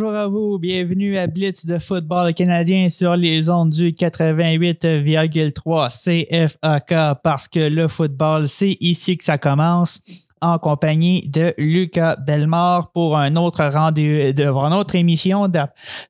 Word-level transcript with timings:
Bonjour 0.00 0.16
à 0.16 0.28
vous, 0.28 0.58
bienvenue 0.58 1.18
à 1.18 1.26
Blitz 1.26 1.66
de 1.66 1.78
football 1.78 2.32
canadien 2.32 2.88
sur 2.88 3.16
les 3.16 3.50
ondes 3.50 3.68
du 3.68 3.90
88,3 3.90 5.90
CFAK 5.90 7.20
parce 7.22 7.48
que 7.48 7.68
le 7.68 7.86
football, 7.86 8.48
c'est 8.48 8.78
ici 8.80 9.18
que 9.18 9.24
ça 9.24 9.36
commence 9.36 10.00
en 10.40 10.58
compagnie 10.58 11.28
de 11.28 11.52
Lucas 11.58 12.16
Belmore 12.16 12.92
pour 12.92 13.18
un 13.18 13.36
autre 13.36 13.62
rendez 13.62 14.32
de, 14.32 14.46
une 14.46 14.72
autre 14.72 14.94
émission 14.94 15.48
de, 15.48 15.60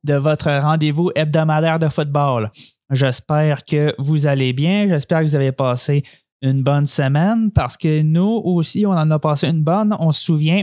de 0.04 0.14
votre 0.14 0.56
rendez-vous 0.60 1.10
hebdomadaire 1.16 1.80
de 1.80 1.88
football. 1.88 2.52
J'espère 2.92 3.64
que 3.64 3.92
vous 3.98 4.28
allez 4.28 4.52
bien, 4.52 4.86
j'espère 4.88 5.22
que 5.22 5.24
vous 5.24 5.34
avez 5.34 5.50
passé 5.50 6.04
une 6.42 6.62
bonne 6.62 6.86
semaine 6.86 7.50
parce 7.50 7.76
que 7.76 8.02
nous 8.02 8.40
aussi, 8.44 8.86
on 8.86 8.92
en 8.92 9.10
a 9.10 9.18
passé 9.18 9.48
une 9.48 9.64
bonne. 9.64 9.96
On 9.98 10.12
se 10.12 10.22
souvient 10.22 10.62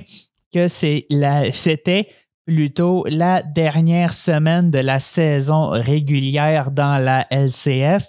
que 0.53 0.69
c'est 0.69 1.06
la, 1.09 1.52
c'était 1.52 2.08
plutôt 2.48 3.03
la 3.09 3.44
dernière 3.44 4.14
semaine 4.14 4.72
de 4.72 4.80
la 4.80 5.02
saison 5.02 5.67
régulière 5.67 6.72
dans 6.72 6.98
la 6.98 7.28
LCF. 7.30 8.06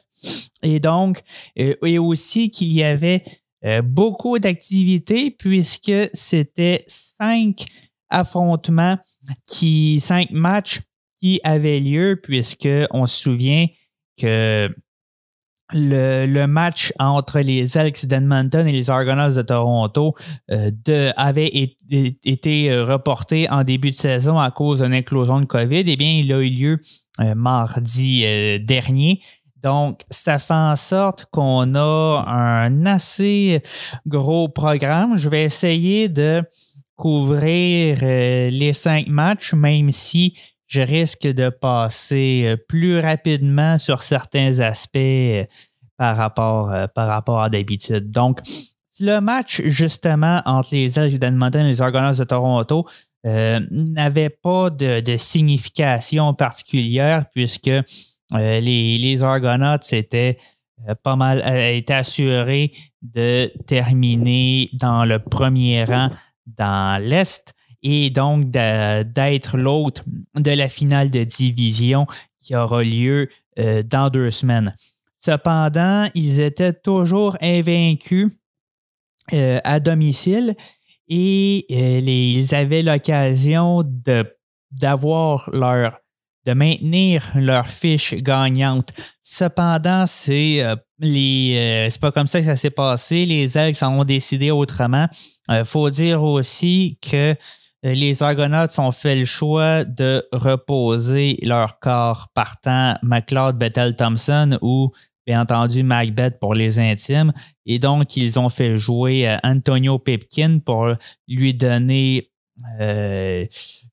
Et 0.62 0.78
donc, 0.78 1.22
euh, 1.58 1.74
et 1.84 1.98
aussi 1.98 2.48
qu'il 2.48 2.72
y 2.72 2.84
avait 2.84 3.24
euh, 3.64 3.82
beaucoup 3.82 4.38
d'activités 4.38 5.32
puisque 5.32 5.92
c'était 6.14 6.84
cinq 6.86 7.66
affrontements 8.10 8.96
qui, 9.48 10.00
cinq 10.00 10.30
matchs 10.30 10.82
qui 11.20 11.40
avaient 11.42 11.80
lieu 11.80 12.20
puisque 12.22 12.68
on 12.92 13.06
se 13.06 13.20
souvient 13.20 13.66
que 14.20 14.72
le, 15.72 16.26
le 16.26 16.46
match 16.46 16.92
entre 16.98 17.40
les 17.40 17.76
Elks 17.76 18.06
d'Edmonton 18.06 18.66
et 18.66 18.72
les 18.72 18.88
Argonauts 18.90 19.36
de 19.36 19.42
Toronto 19.42 20.14
euh, 20.50 20.70
de- 20.84 21.10
avait 21.16 21.50
été 22.24 22.70
euh, 22.70 22.84
reporté 22.84 23.50
en 23.50 23.64
début 23.64 23.92
de 23.92 23.96
saison 23.98 24.38
à 24.38 24.50
cause 24.50 24.80
d'une 24.80 24.94
éclosion 24.94 25.40
de 25.40 25.46
COVID. 25.46 25.84
Eh 25.86 25.96
bien, 25.96 26.12
il 26.12 26.32
a 26.32 26.40
eu 26.40 26.50
lieu 26.50 26.80
euh, 27.20 27.34
mardi 27.34 28.22
euh, 28.24 28.58
dernier. 28.58 29.20
Donc, 29.62 30.02
ça 30.08 30.38
fait 30.38 30.54
en 30.54 30.76
sorte 30.76 31.26
qu'on 31.32 31.74
a 31.74 32.24
un 32.28 32.86
assez 32.86 33.60
gros 34.06 34.48
programme. 34.48 35.16
Je 35.16 35.28
vais 35.28 35.42
essayer 35.42 36.08
de 36.08 36.44
couvrir 36.94 37.98
les 38.02 38.72
cinq 38.72 39.08
matchs, 39.08 39.52
même 39.54 39.92
si 39.92 40.34
je 40.68 40.80
risque 40.82 41.26
de 41.26 41.48
passer 41.48 42.44
euh, 42.46 42.56
plus 42.56 43.00
rapidement 43.00 43.78
sur 43.78 44.02
certains 44.02 44.60
aspects 44.60 44.96
euh, 44.96 45.44
par 45.96 46.16
rapport, 46.16 46.70
euh, 46.70 46.86
par 46.86 47.08
rapport 47.08 47.42
à 47.42 47.50
d'habitude. 47.50 48.10
Donc, 48.10 48.40
le 49.00 49.20
match, 49.20 49.60
justement, 49.64 50.42
entre 50.44 50.70
les 50.72 50.98
Elks 50.98 51.18
d'Edmonton 51.18 51.60
et 51.60 51.68
les 51.68 51.80
Argonauts 51.80 52.14
de 52.14 52.24
Toronto 52.24 52.86
euh, 53.26 53.60
n'avait 53.70 54.30
pas 54.30 54.70
de, 54.70 55.00
de 55.00 55.16
signification 55.16 56.34
particulière 56.34 57.24
puisque 57.34 57.68
euh, 57.68 57.82
les, 58.32 58.98
les 58.98 59.22
Argonauts 59.22 59.82
étaient 59.90 60.38
pas 61.02 61.16
mal 61.16 61.42
étaient 61.74 61.92
assurés 61.92 62.72
de 63.02 63.52
terminer 63.66 64.70
dans 64.74 65.04
le 65.04 65.18
premier 65.18 65.82
rang 65.82 66.10
dans 66.46 67.02
l'Est 67.02 67.52
et 67.82 68.10
donc 68.10 68.50
d'être 68.50 69.56
l'hôte 69.56 70.04
de 70.34 70.50
la 70.50 70.68
finale 70.68 71.10
de 71.10 71.24
division 71.24 72.06
qui 72.40 72.54
aura 72.56 72.82
lieu 72.82 73.28
euh, 73.58 73.82
dans 73.82 74.10
deux 74.10 74.30
semaines. 74.30 74.74
Cependant, 75.18 76.08
ils 76.14 76.40
étaient 76.40 76.72
toujours 76.72 77.36
invaincus 77.40 78.30
euh, 79.32 79.60
à 79.64 79.80
domicile 79.80 80.54
et 81.08 81.66
euh, 81.70 82.00
les- 82.00 82.32
ils 82.32 82.54
avaient 82.54 82.82
l'occasion 82.82 83.84
d'avoir 84.70 85.48
leur 85.52 85.98
de 86.46 86.54
maintenir 86.54 87.30
leur 87.34 87.66
fiche 87.68 88.14
gagnante. 88.14 88.94
Cependant, 89.22 90.06
c'est 90.06 90.62
euh, 90.62 90.76
les 90.98 91.54
euh, 91.56 91.90
c'est 91.90 92.00
pas 92.00 92.10
comme 92.12 92.26
ça 92.26 92.40
que 92.40 92.46
ça 92.46 92.56
s'est 92.56 92.70
passé. 92.70 93.26
Les 93.26 93.58
Elks 93.58 93.82
en 93.82 93.98
ont 94.00 94.04
décidé 94.04 94.50
autrement. 94.50 95.08
Il 95.50 95.64
faut 95.66 95.90
dire 95.90 96.22
aussi 96.22 96.98
que 97.02 97.32
euh, 97.32 97.34
les 97.82 98.22
Argonauts 98.22 98.78
ont 98.78 98.92
fait 98.92 99.16
le 99.16 99.24
choix 99.24 99.84
de 99.84 100.26
reposer 100.32 101.38
leur 101.42 101.78
corps 101.78 102.28
partant 102.34 102.94
McLeod, 103.02 103.56
Bethel, 103.56 103.94
Thompson 103.94 104.58
ou 104.62 104.90
bien 105.26 105.42
entendu 105.42 105.82
Macbeth 105.82 106.38
pour 106.40 106.54
les 106.54 106.78
intimes. 106.78 107.32
Et 107.66 107.78
donc, 107.78 108.16
ils 108.16 108.38
ont 108.38 108.48
fait 108.48 108.78
jouer 108.78 109.28
euh, 109.28 109.36
Antonio 109.44 109.98
Pipkin 109.98 110.58
pour 110.64 110.88
lui 111.28 111.52
donner, 111.52 112.30
euh, 112.80 113.44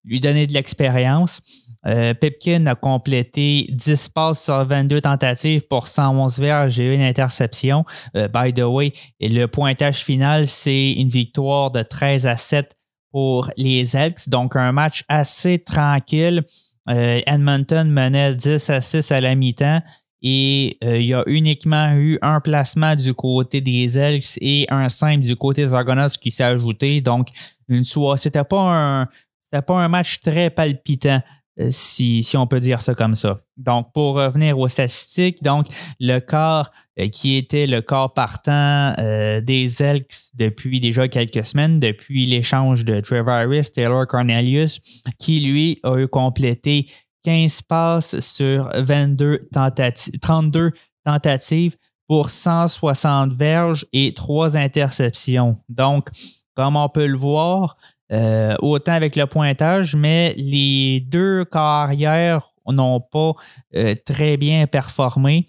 lui 0.06 0.20
donner 0.22 0.48
de 0.48 0.54
l'expérience. 0.54 1.42
Euh, 1.88 2.14
Pipkin 2.14 2.66
a 2.66 2.76
complété 2.76 3.68
10 3.72 4.10
passes 4.10 4.44
sur 4.44 4.66
22 4.66 5.02
tentatives 5.02 5.68
pour 5.68 5.88
111 5.88 6.40
verges 6.40 6.80
et 6.80 6.94
une 6.94 7.02
interception. 7.02 7.86
Euh, 8.16 8.28
by 8.28 8.54
the 8.54 8.64
way, 8.64 8.94
et 9.20 9.30
le 9.30 9.48
pointage 9.48 9.98
final, 9.98 10.48
c'est 10.48 10.94
une 10.94 11.10
victoire 11.10 11.70
de 11.72 11.84
13 11.84 12.28
à 12.28 12.38
7 12.38 12.76
pour 13.16 13.50
les 13.56 13.96
Elks. 13.96 14.28
Donc, 14.28 14.58
un 14.58 14.74
match 14.74 15.06
assez 15.08 15.60
tranquille. 15.60 16.44
Euh, 16.90 17.22
Edmonton 17.26 17.90
menait 17.90 18.36
10 18.36 18.70
à 18.70 18.82
6 18.82 19.10
à 19.10 19.22
la 19.22 19.36
mi-temps 19.36 19.82
et 20.22 20.78
euh, 20.84 21.00
il 21.00 21.06
y 21.06 21.14
a 21.14 21.24
uniquement 21.26 21.94
eu 21.94 22.20
un 22.22 22.42
placement 22.42 22.94
du 22.94 23.14
côté 23.14 23.62
des 23.62 23.98
Elks 23.98 24.38
et 24.42 24.66
un 24.68 24.90
simple 24.90 25.24
du 25.24 25.38
côté 25.38 25.66
des 25.66 25.74
Argonauts 25.74 26.10
qui 26.20 26.30
s'est 26.30 26.44
ajouté. 26.44 27.00
Donc, 27.00 27.30
une 27.70 27.86
soirée, 27.86 28.18
c'était 28.18 28.44
pas 28.44 29.04
un, 29.04 29.08
c'était 29.44 29.62
pas 29.62 29.82
un 29.82 29.88
match 29.88 30.20
très 30.20 30.50
palpitant. 30.50 31.22
Euh, 31.60 31.68
Si, 31.70 32.26
on 32.36 32.48
peut 32.48 32.60
dire 32.60 32.82
ça 32.82 32.96
comme 32.96 33.16
ça. 33.16 33.40
Donc, 33.58 33.94
pour 33.94 34.16
revenir 34.16 34.60
aux 34.60 34.68
statistiques, 34.68 35.42
donc 35.44 35.68
le 36.00 36.20
corps 36.20 36.72
euh, 37.00 37.08
qui 37.08 37.38
était 37.38 37.68
le 37.68 37.82
corps 37.82 38.14
partant 38.14 38.94
euh, 39.00 39.42
des 39.42 39.82
Elks 39.82 40.32
depuis 40.34 40.80
déjà 40.80 41.08
quelques 41.08 41.46
semaines, 41.46 41.80
depuis 41.80 42.26
l'échange 42.26 42.86
de 42.86 43.00
Trevor 43.00 43.34
Harris, 43.34 43.72
Taylor 43.74 44.08
Cornelius, 44.08 44.80
qui 45.20 45.40
lui 45.40 45.80
a 45.84 45.98
eu 45.98 46.08
complété 46.08 46.88
15 47.24 47.64
passes 47.64 48.20
sur 48.20 48.70
22 48.76 49.48
tentatives, 49.52 50.20
32 50.20 50.72
tentatives 51.04 51.76
pour 52.08 52.30
160 52.30 53.34
verges 53.34 53.86
et 53.94 54.14
3 54.14 54.56
interceptions. 54.58 55.58
Donc, 55.70 56.10
comme 56.56 56.76
on 56.76 56.88
peut 56.90 57.08
le 57.08 57.18
voir, 57.18 57.78
euh, 58.12 58.56
autant 58.60 58.92
avec 58.92 59.16
le 59.16 59.26
pointage, 59.26 59.96
mais 59.96 60.36
les 60.38 61.00
deux 61.00 61.44
carrières 61.46 62.52
n'ont 62.68 63.00
pas 63.00 63.34
euh, 63.76 63.96
très 64.06 64.38
bien 64.38 64.68
performé. 64.68 65.48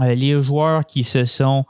Euh, 0.00 0.14
les 0.14 0.42
joueurs 0.42 0.84
qui 0.84 1.04
se 1.04 1.24
sont 1.24 1.64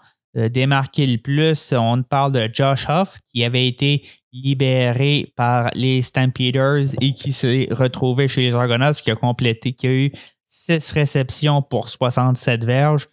démarqués 0.51 1.07
le 1.07 1.19
plus, 1.19 1.73
on 1.73 2.03
parle 2.03 2.33
de 2.33 2.51
Josh 2.53 2.89
Huff, 2.89 3.21
qui 3.33 3.45
avait 3.45 3.69
été 3.69 4.03
libéré 4.33 5.33
par 5.37 5.71
les 5.77 6.03
Stampeders 6.03 6.93
et 7.01 7.13
qui 7.13 7.33
s'est 7.33 7.69
retrouvé 7.71 8.27
chez 8.27 8.41
les 8.41 8.53
Argonauts, 8.53 8.95
qui 8.95 9.13
a 9.13 9.15
complété, 9.15 9.75
qui 9.75 9.87
a 9.87 9.93
eu 9.93 10.13
6 10.49 10.91
réceptions 10.91 11.63
pour 11.63 11.89
67 11.89 12.65
verges. 12.65 13.09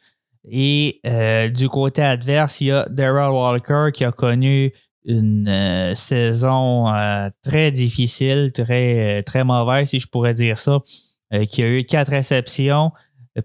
Et 0.50 1.00
du 1.54 1.70
côté 1.70 2.02
adverse, 2.02 2.60
il 2.60 2.68
y 2.68 2.72
a 2.72 2.88
Daryl 2.90 3.30
Walker 3.30 3.90
qui 3.94 4.04
a 4.04 4.12
connu 4.12 4.74
une 5.06 5.48
euh, 5.48 5.96
saison 5.96 6.94
euh, 6.94 7.30
très 7.42 7.72
difficile, 7.72 8.52
très, 8.54 9.20
euh, 9.20 9.22
très 9.24 9.44
mauvaise, 9.44 9.90
si 9.90 10.00
je 10.00 10.08
pourrais 10.08 10.34
dire 10.34 10.60
ça, 10.60 10.80
qui 11.50 11.64
a 11.64 11.68
eu 11.68 11.86
quatre 11.86 12.10
réceptions 12.10 12.92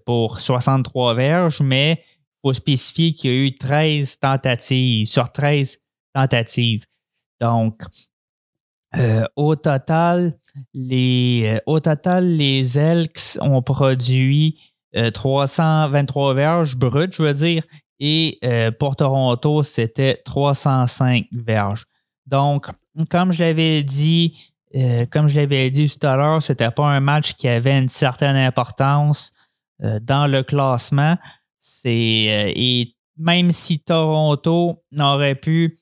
pour 0.05 0.41
63 0.41 1.13
verges, 1.13 1.61
mais 1.61 2.03
il 2.03 2.39
faut 2.43 2.53
spécifier 2.53 3.13
qu'il 3.13 3.31
y 3.31 3.33
a 3.33 3.45
eu 3.47 3.55
13 3.55 4.19
tentatives 4.19 5.07
sur 5.07 5.31
13 5.31 5.77
tentatives. 6.13 6.83
Donc, 7.39 7.81
au 9.37 9.55
total, 9.55 10.37
les, 10.73 11.61
au 11.65 11.79
total, 11.79 12.27
les 12.35 12.77
Elks 12.77 13.37
ont 13.39 13.61
produit 13.61 14.59
323 15.13 16.33
verges 16.33 16.75
brutes, 16.75 17.13
je 17.13 17.23
veux 17.23 17.33
dire. 17.33 17.63
Et 17.99 18.39
pour 18.79 18.95
Toronto, 18.95 19.63
c'était 19.63 20.21
305 20.23 21.25
verges. 21.31 21.85
Donc, 22.25 22.67
comme 23.09 23.31
je 23.31 23.39
l'avais 23.39 23.83
dit, 23.83 24.53
comme 25.11 25.27
je 25.27 25.39
l'avais 25.39 25.69
dit 25.69 25.89
tout 25.89 26.05
à 26.05 26.15
l'heure, 26.15 26.43
c'était 26.43 26.71
pas 26.71 26.87
un 26.87 26.99
match 26.99 27.33
qui 27.33 27.47
avait 27.47 27.77
une 27.77 27.89
certaine 27.89 28.35
importance 28.35 29.31
dans 29.79 30.27
le 30.27 30.43
classement. 30.43 31.17
C'est 31.57 31.93
et 32.55 32.95
même 33.17 33.51
si 33.51 33.79
Toronto 33.79 34.83
n'aurait 34.91 35.35
pu 35.35 35.79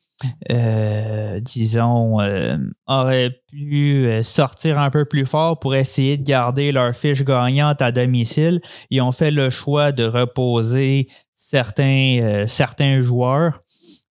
euh, 0.49 1.39
disons, 1.41 2.21
euh, 2.21 2.57
auraient 2.87 3.41
pu 3.51 4.05
euh, 4.05 4.23
sortir 4.23 4.79
un 4.79 4.89
peu 4.89 5.05
plus 5.05 5.25
fort 5.25 5.59
pour 5.59 5.75
essayer 5.75 6.15
de 6.15 6.23
garder 6.23 6.71
leur 6.71 6.95
fiche 6.95 7.23
gagnante 7.23 7.81
à 7.81 7.91
domicile. 7.91 8.61
Ils 8.89 9.01
ont 9.01 9.11
fait 9.11 9.31
le 9.31 9.49
choix 9.49 9.91
de 9.91 10.05
reposer 10.05 11.07
certains, 11.33 13.01
joueurs, 13.01 13.61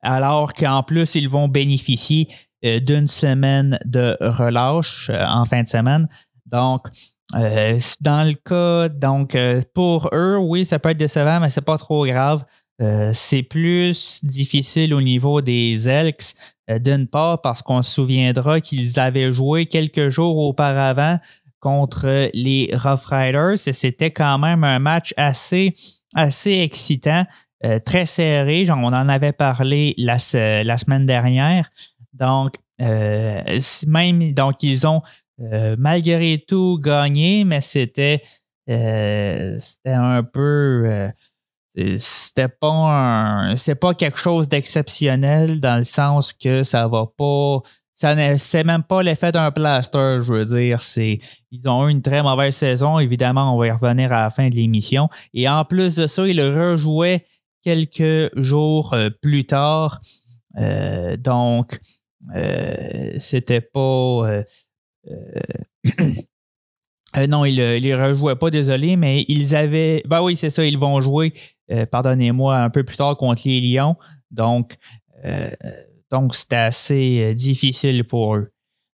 alors 0.02 0.52
qu'en 0.52 0.82
plus, 0.82 1.14
ils 1.14 1.28
vont 1.28 1.48
bénéficier 1.48 2.28
d'une 2.62 3.08
semaine 3.08 3.78
de 3.84 4.16
relâche 4.20 5.10
en 5.10 5.44
fin 5.44 5.62
de 5.62 5.68
semaine. 5.68 6.08
Donc, 6.46 6.86
dans 7.32 8.28
le 8.28 8.34
cas, 8.34 8.88
donc, 8.88 9.36
pour 9.74 10.10
eux, 10.12 10.38
oui, 10.38 10.64
ça 10.64 10.78
peut 10.78 10.90
être 10.90 10.96
décevant, 10.98 11.40
mais 11.40 11.50
c'est 11.50 11.60
pas 11.60 11.78
trop 11.78 12.06
grave. 12.06 12.44
Euh, 12.82 13.12
c'est 13.12 13.44
plus 13.44 14.24
difficile 14.24 14.94
au 14.94 15.00
niveau 15.00 15.40
des 15.40 15.88
Elks, 15.88 16.34
euh, 16.70 16.78
d'une 16.78 17.06
part 17.06 17.40
parce 17.40 17.62
qu'on 17.62 17.82
se 17.82 17.92
souviendra 17.92 18.60
qu'ils 18.60 18.98
avaient 18.98 19.32
joué 19.32 19.66
quelques 19.66 20.08
jours 20.08 20.38
auparavant 20.38 21.18
contre 21.60 22.30
les 22.34 22.70
Rough 22.74 23.06
Riders 23.06 23.68
et 23.68 23.72
c'était 23.72 24.10
quand 24.10 24.38
même 24.38 24.64
un 24.64 24.80
match 24.80 25.14
assez, 25.16 25.74
assez 26.14 26.58
excitant, 26.60 27.24
euh, 27.64 27.78
très 27.78 28.06
serré. 28.06 28.66
on 28.68 28.86
en 28.86 29.08
avait 29.08 29.32
parlé 29.32 29.94
la, 29.96 30.16
la 30.64 30.78
semaine 30.78 31.06
dernière. 31.06 31.70
Donc, 32.12 32.54
même, 32.78 34.34
donc 34.34 34.62
ils 34.62 34.86
ont 34.86 35.02
malgré 35.38 36.44
tout 36.46 36.78
gagné, 36.82 37.44
mais 37.44 37.60
c'était, 37.60 38.22
c'était 38.66 39.92
un 39.92 40.22
peu 40.22 41.10
c'était 41.98 42.48
pas 42.48 43.54
c'est 43.56 43.74
pas 43.74 43.94
quelque 43.94 44.18
chose 44.18 44.48
d'exceptionnel 44.48 45.60
dans 45.60 45.78
le 45.78 45.84
sens 45.84 46.32
que 46.32 46.62
ça 46.62 46.86
va 46.86 47.06
pas 47.16 47.62
ça 47.94 48.36
c'est 48.38 48.64
même 48.64 48.82
pas 48.82 49.02
l'effet 49.02 49.32
d'un 49.32 49.50
plaster, 49.50 50.18
je 50.20 50.32
veux 50.32 50.44
dire. 50.44 50.82
C'est, 50.82 51.20
ils 51.50 51.68
ont 51.68 51.88
eu 51.88 51.92
une 51.92 52.02
très 52.02 52.22
mauvaise 52.22 52.54
saison. 52.54 52.98
Évidemment, 52.98 53.54
on 53.54 53.58
va 53.58 53.68
y 53.68 53.70
revenir 53.70 54.12
à 54.12 54.24
la 54.24 54.30
fin 54.30 54.48
de 54.48 54.54
l'émission. 54.54 55.08
Et 55.32 55.48
en 55.48 55.64
plus 55.64 55.96
de 55.96 56.06
ça, 56.06 56.26
ils 56.26 56.40
rejouaient 56.40 57.24
quelques 57.62 58.36
jours 58.36 58.94
euh, 58.94 59.10
plus 59.22 59.46
tard. 59.46 60.00
Euh, 60.58 61.16
donc, 61.16 61.78
euh, 62.34 63.14
c'était 63.18 63.60
pas. 63.60 64.42
non, 67.28 67.44
ils 67.44 67.58
ne 67.58 67.78
les 67.78 67.94
rejouaient 67.94 68.36
pas, 68.36 68.50
désolé, 68.50 68.96
mais 68.96 69.24
ils 69.28 69.54
avaient. 69.54 70.02
Ben 70.06 70.22
oui, 70.22 70.36
c'est 70.36 70.50
ça, 70.50 70.64
ils 70.64 70.78
vont 70.78 71.00
jouer 71.00 71.32
euh, 71.70 71.86
pardonnez-moi, 71.86 72.56
un 72.56 72.70
peu 72.70 72.84
plus 72.84 72.96
tard 72.96 73.16
contre 73.16 73.42
les 73.46 73.60
Lions. 73.60 73.96
Donc, 74.30 74.76
euh, 75.24 75.50
donc 76.10 76.34
c'était 76.34 76.56
assez 76.56 77.22
euh, 77.22 77.34
difficile 77.34 78.04
pour 78.04 78.36
eux. 78.36 78.50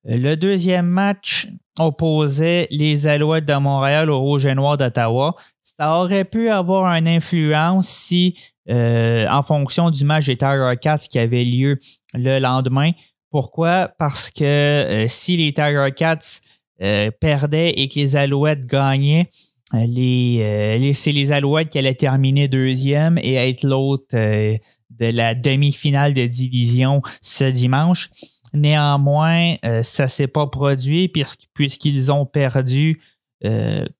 Le 0.04 0.36
deuxième 0.36 0.86
match 0.86 1.48
opposait 1.78 2.66
les 2.70 3.06
Alouettes 3.06 3.46
de 3.46 3.54
Montréal 3.54 4.10
au 4.10 4.20
Rouge 4.20 4.46
et 4.46 4.54
Noir 4.54 4.76
d'Ottawa. 4.76 5.34
Ça 5.62 5.98
aurait 5.98 6.24
pu 6.24 6.48
avoir 6.48 6.86
une 6.86 7.08
influence 7.08 7.88
si, 7.88 8.36
en 8.68 9.42
fonction 9.46 9.90
du 9.90 10.04
match 10.04 10.26
des 10.26 10.36
Tiger 10.36 10.72
Cats 10.80 10.98
qui 10.98 11.18
avait 11.18 11.44
lieu 11.44 11.78
le 12.14 12.38
lendemain. 12.38 12.92
Pourquoi? 13.30 13.88
Parce 13.98 14.30
que 14.30 15.06
si 15.08 15.36
les 15.36 15.52
Tiger 15.52 15.88
Cats 15.94 16.40
perdaient 16.78 17.70
et 17.70 17.88
que 17.88 17.96
les 17.96 18.16
Alouettes 18.16 18.66
gagnaient, 18.66 19.28
euh, 19.74 19.78
euh, 19.78 20.78
les, 20.78 20.94
c'est 20.94 21.12
les 21.12 21.32
Alouettes 21.32 21.70
qui 21.70 21.78
allaient 21.78 21.94
terminer 21.94 22.48
deuxième 22.48 23.18
et 23.18 23.34
être 23.34 23.64
l'autre 23.64 24.14
euh, 24.14 24.56
de 24.90 25.06
la 25.06 25.34
demi-finale 25.34 26.14
de 26.14 26.26
division 26.26 27.02
ce 27.20 27.44
dimanche. 27.44 28.10
Néanmoins, 28.54 29.56
ça 29.82 30.04
ne 30.04 30.08
s'est 30.08 30.26
pas 30.26 30.46
produit 30.46 31.12
puisqu'ils 31.52 32.10
ont 32.10 32.24
perdu 32.24 32.98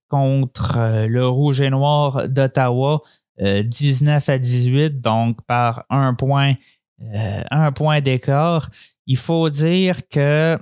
contre 0.09 1.07
le 1.07 1.29
Rouge 1.29 1.61
et 1.61 1.69
Noir 1.69 2.27
d'Ottawa 2.31 3.03
19 3.39 4.27
à 4.27 4.39
18, 4.39 5.03
donc 5.03 5.45
par 5.47 5.85
un 5.91 6.15
point, 6.15 6.55
un 7.51 7.73
point 7.73 8.01
d'écart. 8.01 8.71
Il 9.07 9.19
faut 9.19 9.51
dire 9.51 10.09
que 10.09 10.59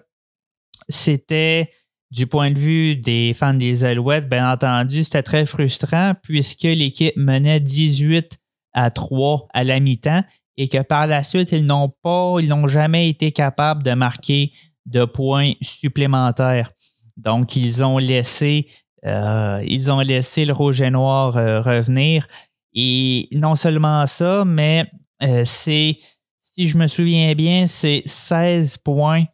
c'était 0.88 1.70
du 2.10 2.26
point 2.26 2.50
de 2.50 2.58
vue 2.58 2.96
des 2.96 3.34
fans 3.34 3.54
des 3.54 3.84
Alouettes, 3.84 4.28
bien 4.28 4.50
entendu, 4.50 5.04
c'était 5.04 5.22
très 5.22 5.46
frustrant 5.46 6.12
puisque 6.22 6.62
l'équipe 6.62 7.16
menait 7.16 7.60
18 7.60 8.38
à 8.72 8.90
3 8.90 9.48
à 9.52 9.64
la 9.64 9.80
mi-temps 9.80 10.22
et 10.56 10.68
que 10.68 10.82
par 10.82 11.06
la 11.06 11.24
suite, 11.24 11.52
ils 11.52 11.66
n'ont 11.66 11.92
pas, 12.02 12.36
ils 12.40 12.48
n'ont 12.48 12.66
jamais 12.66 13.08
été 13.08 13.32
capables 13.32 13.82
de 13.82 13.92
marquer 13.92 14.52
de 14.86 15.04
points 15.04 15.52
supplémentaires. 15.60 16.70
Donc, 17.16 17.56
ils 17.56 17.82
ont 17.82 17.98
laissé, 17.98 18.68
euh, 19.04 19.62
ils 19.66 19.90
ont 19.90 20.00
laissé 20.00 20.44
le 20.44 20.52
rouge 20.52 20.80
et 20.80 20.90
noir 20.90 21.36
euh, 21.36 21.60
revenir. 21.60 22.26
Et 22.74 23.28
non 23.32 23.56
seulement 23.56 24.06
ça, 24.06 24.44
mais 24.46 24.86
euh, 25.22 25.44
c'est, 25.44 25.98
si 26.40 26.68
je 26.68 26.76
me 26.76 26.86
souviens 26.86 27.34
bien, 27.34 27.66
c'est 27.66 28.02
16 28.04 28.78
points 28.78 29.24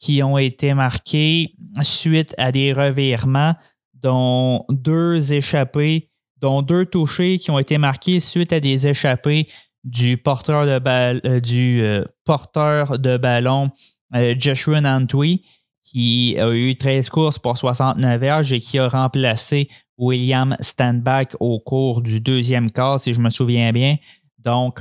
qui 0.00 0.22
ont 0.22 0.38
été 0.38 0.74
marqués 0.74 1.54
suite 1.82 2.34
à 2.38 2.50
des 2.50 2.72
revirements, 2.72 3.54
dont 3.94 4.64
deux 4.70 5.32
échappés, 5.32 6.10
dont 6.38 6.62
deux 6.62 6.86
touchés 6.86 7.38
qui 7.38 7.50
ont 7.50 7.58
été 7.58 7.76
marqués 7.78 8.18
suite 8.18 8.52
à 8.52 8.60
des 8.60 8.86
échappés 8.86 9.46
du 9.84 10.16
porteur 10.16 10.66
de, 10.66 10.80
euh, 10.88 11.40
du, 11.40 11.82
euh, 11.82 12.04
porteur 12.24 12.98
de 12.98 13.16
ballon 13.18 13.70
euh, 14.14 14.34
Joshua 14.38 14.80
Nantwi, 14.80 15.44
qui 15.84 16.36
a 16.38 16.50
eu 16.50 16.76
13 16.76 17.10
courses 17.10 17.38
pour 17.38 17.58
69 17.58 18.20
verges 18.20 18.52
et 18.52 18.60
qui 18.60 18.78
a 18.78 18.88
remplacé 18.88 19.68
William 19.98 20.56
Standback 20.60 21.36
au 21.40 21.60
cours 21.60 22.00
du 22.00 22.20
deuxième 22.20 22.70
quart, 22.70 23.00
si 23.00 23.12
je 23.12 23.20
me 23.20 23.28
souviens 23.28 23.72
bien. 23.72 23.96
Donc, 24.38 24.80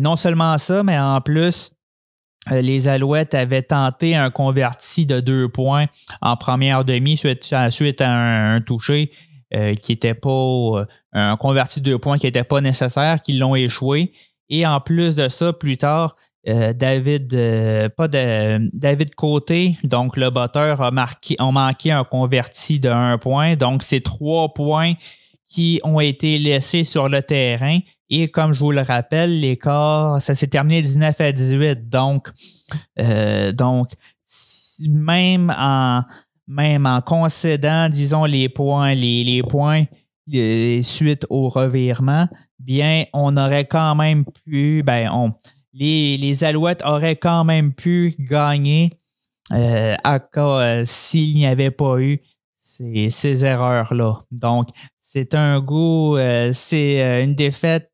non 0.00 0.14
seulement 0.14 0.56
ça, 0.58 0.84
mais 0.84 0.96
en 0.96 1.20
plus, 1.20 1.72
les 2.50 2.88
Alouettes 2.88 3.34
avaient 3.34 3.62
tenté 3.62 4.14
un 4.14 4.30
converti 4.30 5.06
de 5.06 5.20
deux 5.20 5.48
points 5.48 5.86
en 6.20 6.36
première 6.36 6.84
demi 6.84 7.16
suite, 7.16 7.52
à 7.52 7.68
un, 8.54 8.60
toucher 8.60 9.10
euh, 9.54 9.74
qui 9.74 9.92
n'était 9.92 10.14
pas 10.14 10.28
euh, 10.28 10.84
un 11.12 11.36
converti 11.36 11.80
de 11.80 11.90
deux 11.90 11.98
points 11.98 12.18
qui 12.18 12.26
n'était 12.26 12.44
pas 12.44 12.60
nécessaire, 12.60 13.20
qu'ils 13.20 13.38
l'ont 13.38 13.54
échoué. 13.54 14.12
Et 14.48 14.66
en 14.66 14.80
plus 14.80 15.16
de 15.16 15.28
ça, 15.28 15.52
plus 15.52 15.76
tard, 15.76 16.16
David, 16.46 17.36
pas 17.96 18.06
David 18.06 19.14
Côté, 19.16 19.76
donc 19.82 20.16
le 20.16 20.30
batteur, 20.30 20.80
a, 20.80 20.90
a 20.92 21.50
manqué 21.50 21.90
un 21.90 22.04
converti 22.04 22.78
de 22.78 22.88
un 22.88 23.18
point. 23.18 23.56
Donc, 23.56 23.82
c'est 23.82 24.00
trois 24.00 24.54
points 24.54 24.92
qui 25.48 25.80
ont 25.84 26.00
été 26.00 26.38
laissés 26.38 26.84
sur 26.84 27.08
le 27.08 27.22
terrain. 27.22 27.78
Et 28.08 28.28
comme 28.28 28.52
je 28.52 28.60
vous 28.60 28.72
le 28.72 28.82
rappelle, 28.82 29.40
l'écart, 29.40 30.20
ça 30.20 30.34
s'est 30.34 30.46
terminé 30.46 30.82
19 30.82 31.20
à 31.20 31.32
18. 31.32 31.88
Donc, 31.88 32.28
euh, 32.98 33.52
donc 33.52 33.90
même 34.80 35.54
en 35.56 36.02
même 36.48 36.86
en 36.86 37.00
concédant, 37.00 37.88
disons, 37.88 38.24
les 38.24 38.48
points, 38.48 38.94
les, 38.94 39.24
les 39.24 39.42
points 39.42 39.84
euh, 40.32 40.82
suite 40.82 41.26
au 41.28 41.48
revirement, 41.48 42.28
bien, 42.58 43.04
on 43.12 43.36
aurait 43.36 43.64
quand 43.64 43.94
même 43.94 44.24
pu, 44.44 44.82
ben, 44.84 45.10
on, 45.12 45.32
les, 45.72 46.16
les 46.16 46.44
Alouettes 46.44 46.84
auraient 46.84 47.16
quand 47.16 47.44
même 47.44 47.72
pu 47.72 48.14
gagner 48.18 48.90
euh, 49.52 49.96
s'il 50.84 51.34
n'y 51.34 51.46
avait 51.46 51.70
pas 51.70 51.98
eu 51.98 52.22
ces, 52.60 53.10
ces 53.10 53.44
erreurs-là. 53.44 54.22
Donc, 54.30 54.68
c'est 55.16 55.34
un 55.34 55.60
goût, 55.60 56.18
c'est 56.52 57.22
une 57.24 57.34
défaite 57.34 57.90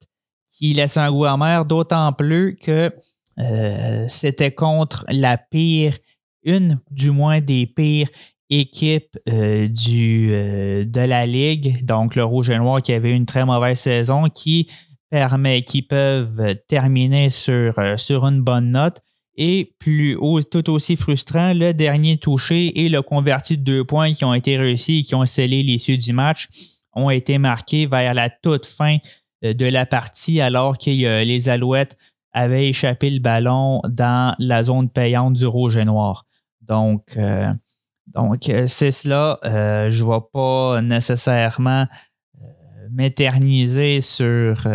qui 0.50 0.74
laisse 0.74 0.96
un 0.96 1.08
goût 1.12 1.24
amer, 1.24 1.64
d'autant 1.64 2.12
plus 2.12 2.56
que 2.56 2.92
euh, 3.38 4.06
c'était 4.08 4.50
contre 4.50 5.04
la 5.08 5.38
pire, 5.38 5.96
une 6.42 6.80
du 6.90 7.12
moins 7.12 7.40
des 7.40 7.66
pires 7.66 8.08
équipes 8.50 9.16
euh, 9.28 9.68
du, 9.68 10.30
euh, 10.32 10.84
de 10.84 11.00
la 11.00 11.26
Ligue, 11.26 11.84
donc 11.84 12.16
le 12.16 12.24
Rouge 12.24 12.50
et 12.50 12.58
Noir 12.58 12.82
qui 12.82 12.92
avait 12.92 13.12
une 13.12 13.24
très 13.24 13.44
mauvaise 13.44 13.78
saison, 13.78 14.28
qui 14.28 14.68
permet, 15.08 15.62
qui 15.62 15.82
peuvent 15.82 16.56
terminer 16.66 17.30
sur, 17.30 17.74
sur 17.98 18.26
une 18.26 18.42
bonne 18.42 18.72
note. 18.72 19.00
Et 19.36 19.76
plus 19.78 20.18
tout 20.50 20.68
aussi 20.70 20.96
frustrant, 20.96 21.54
le 21.54 21.72
dernier 21.72 22.18
touché 22.18 22.84
et 22.84 22.88
le 22.88 23.00
converti 23.00 23.56
de 23.56 23.62
deux 23.62 23.84
points 23.84 24.12
qui 24.12 24.24
ont 24.24 24.34
été 24.34 24.58
réussis 24.58 24.98
et 24.98 25.02
qui 25.04 25.14
ont 25.14 25.24
scellé 25.24 25.62
l'issue 25.62 25.96
du 25.96 26.12
match. 26.12 26.48
Ont 26.94 27.10
été 27.10 27.38
marqués 27.38 27.86
vers 27.86 28.14
la 28.14 28.30
toute 28.30 28.66
fin 28.66 28.98
de 29.42 29.66
la 29.66 29.86
partie 29.86 30.40
alors 30.40 30.78
que 30.78 30.90
les 31.24 31.48
Alouettes 31.48 31.96
avaient 32.32 32.68
échappé 32.68 33.10
le 33.10 33.20
ballon 33.20 33.80
dans 33.88 34.34
la 34.38 34.62
zone 34.62 34.88
payante 34.88 35.34
du 35.34 35.46
rouge 35.46 35.76
et 35.76 35.84
noir. 35.84 36.26
Donc, 36.60 37.18
donc 38.06 38.50
c'est 38.66 38.92
cela. 38.92 39.38
je 39.44 40.02
ne 40.02 40.10
vais 40.10 40.24
pas 40.32 40.80
nécessairement 40.80 41.86
m'éterniser 42.90 44.00
sur 44.00 44.66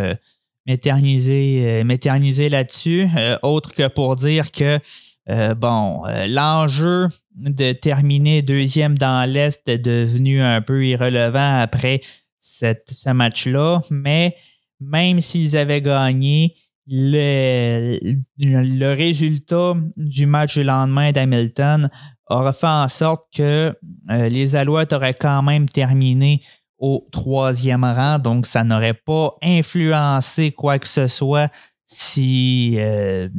m'éterniser, 0.66 1.84
m'éterniser 1.86 2.50
là-dessus, 2.50 3.08
autre 3.42 3.74
que 3.74 3.88
pour 3.88 4.18
dire 4.18 4.52
que 4.52 4.80
bon, 5.28 6.04
l'enjeu 6.28 7.08
de 7.36 7.74
terminer 7.74 8.42
deuxième 8.42 8.98
dans 8.98 9.30
l'Est 9.30 9.68
est 9.68 9.78
devenu 9.78 10.42
un 10.42 10.62
peu 10.62 10.86
irrelevant 10.86 11.60
après 11.60 12.02
ce 12.40 13.10
match-là, 13.10 13.82
mais 13.90 14.36
même 14.80 15.22
s'ils 15.22 15.58
avaient 15.58 15.82
gagné, 15.82 16.56
le, 16.90 18.00
le, 18.38 18.94
résultat 18.96 19.74
du 19.98 20.26
match 20.26 20.58
du 20.58 20.64
lendemain 20.64 21.12
d'Hamilton 21.12 21.90
aurait 22.30 22.54
fait 22.54 22.68
en 22.68 22.88
sorte 22.88 23.26
que 23.36 23.76
euh, 24.10 24.30
les 24.30 24.56
Alouettes 24.56 24.94
auraient 24.94 25.14
quand 25.14 25.42
même 25.44 25.68
terminé 25.68 26.42
au 26.78 27.06
troisième 27.12 27.84
rang, 27.84 28.20
donc 28.20 28.46
ça 28.46 28.64
n'aurait 28.64 28.94
pas 28.94 29.36
influencé 29.44 30.52
quoi 30.52 30.80
que 30.80 30.88
ce 30.88 31.08
soit 31.08 31.52
si, 31.88 32.76
euh, 32.78 33.30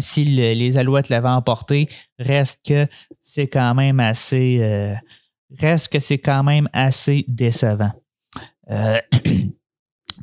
si 0.00 0.24
les 0.24 0.78
Alouettes 0.78 1.08
l'avaient 1.08 1.28
emporté. 1.28 1.88
Reste 2.18 2.60
que 2.66 2.86
c'est 3.20 3.48
quand 3.48 3.74
même 3.74 4.00
assez 4.00 4.58
euh, 4.60 4.94
reste 5.58 5.88
que 5.92 5.98
c'est 5.98 6.18
quand 6.18 6.42
même 6.42 6.68
assez 6.72 7.24
décevant. 7.28 7.92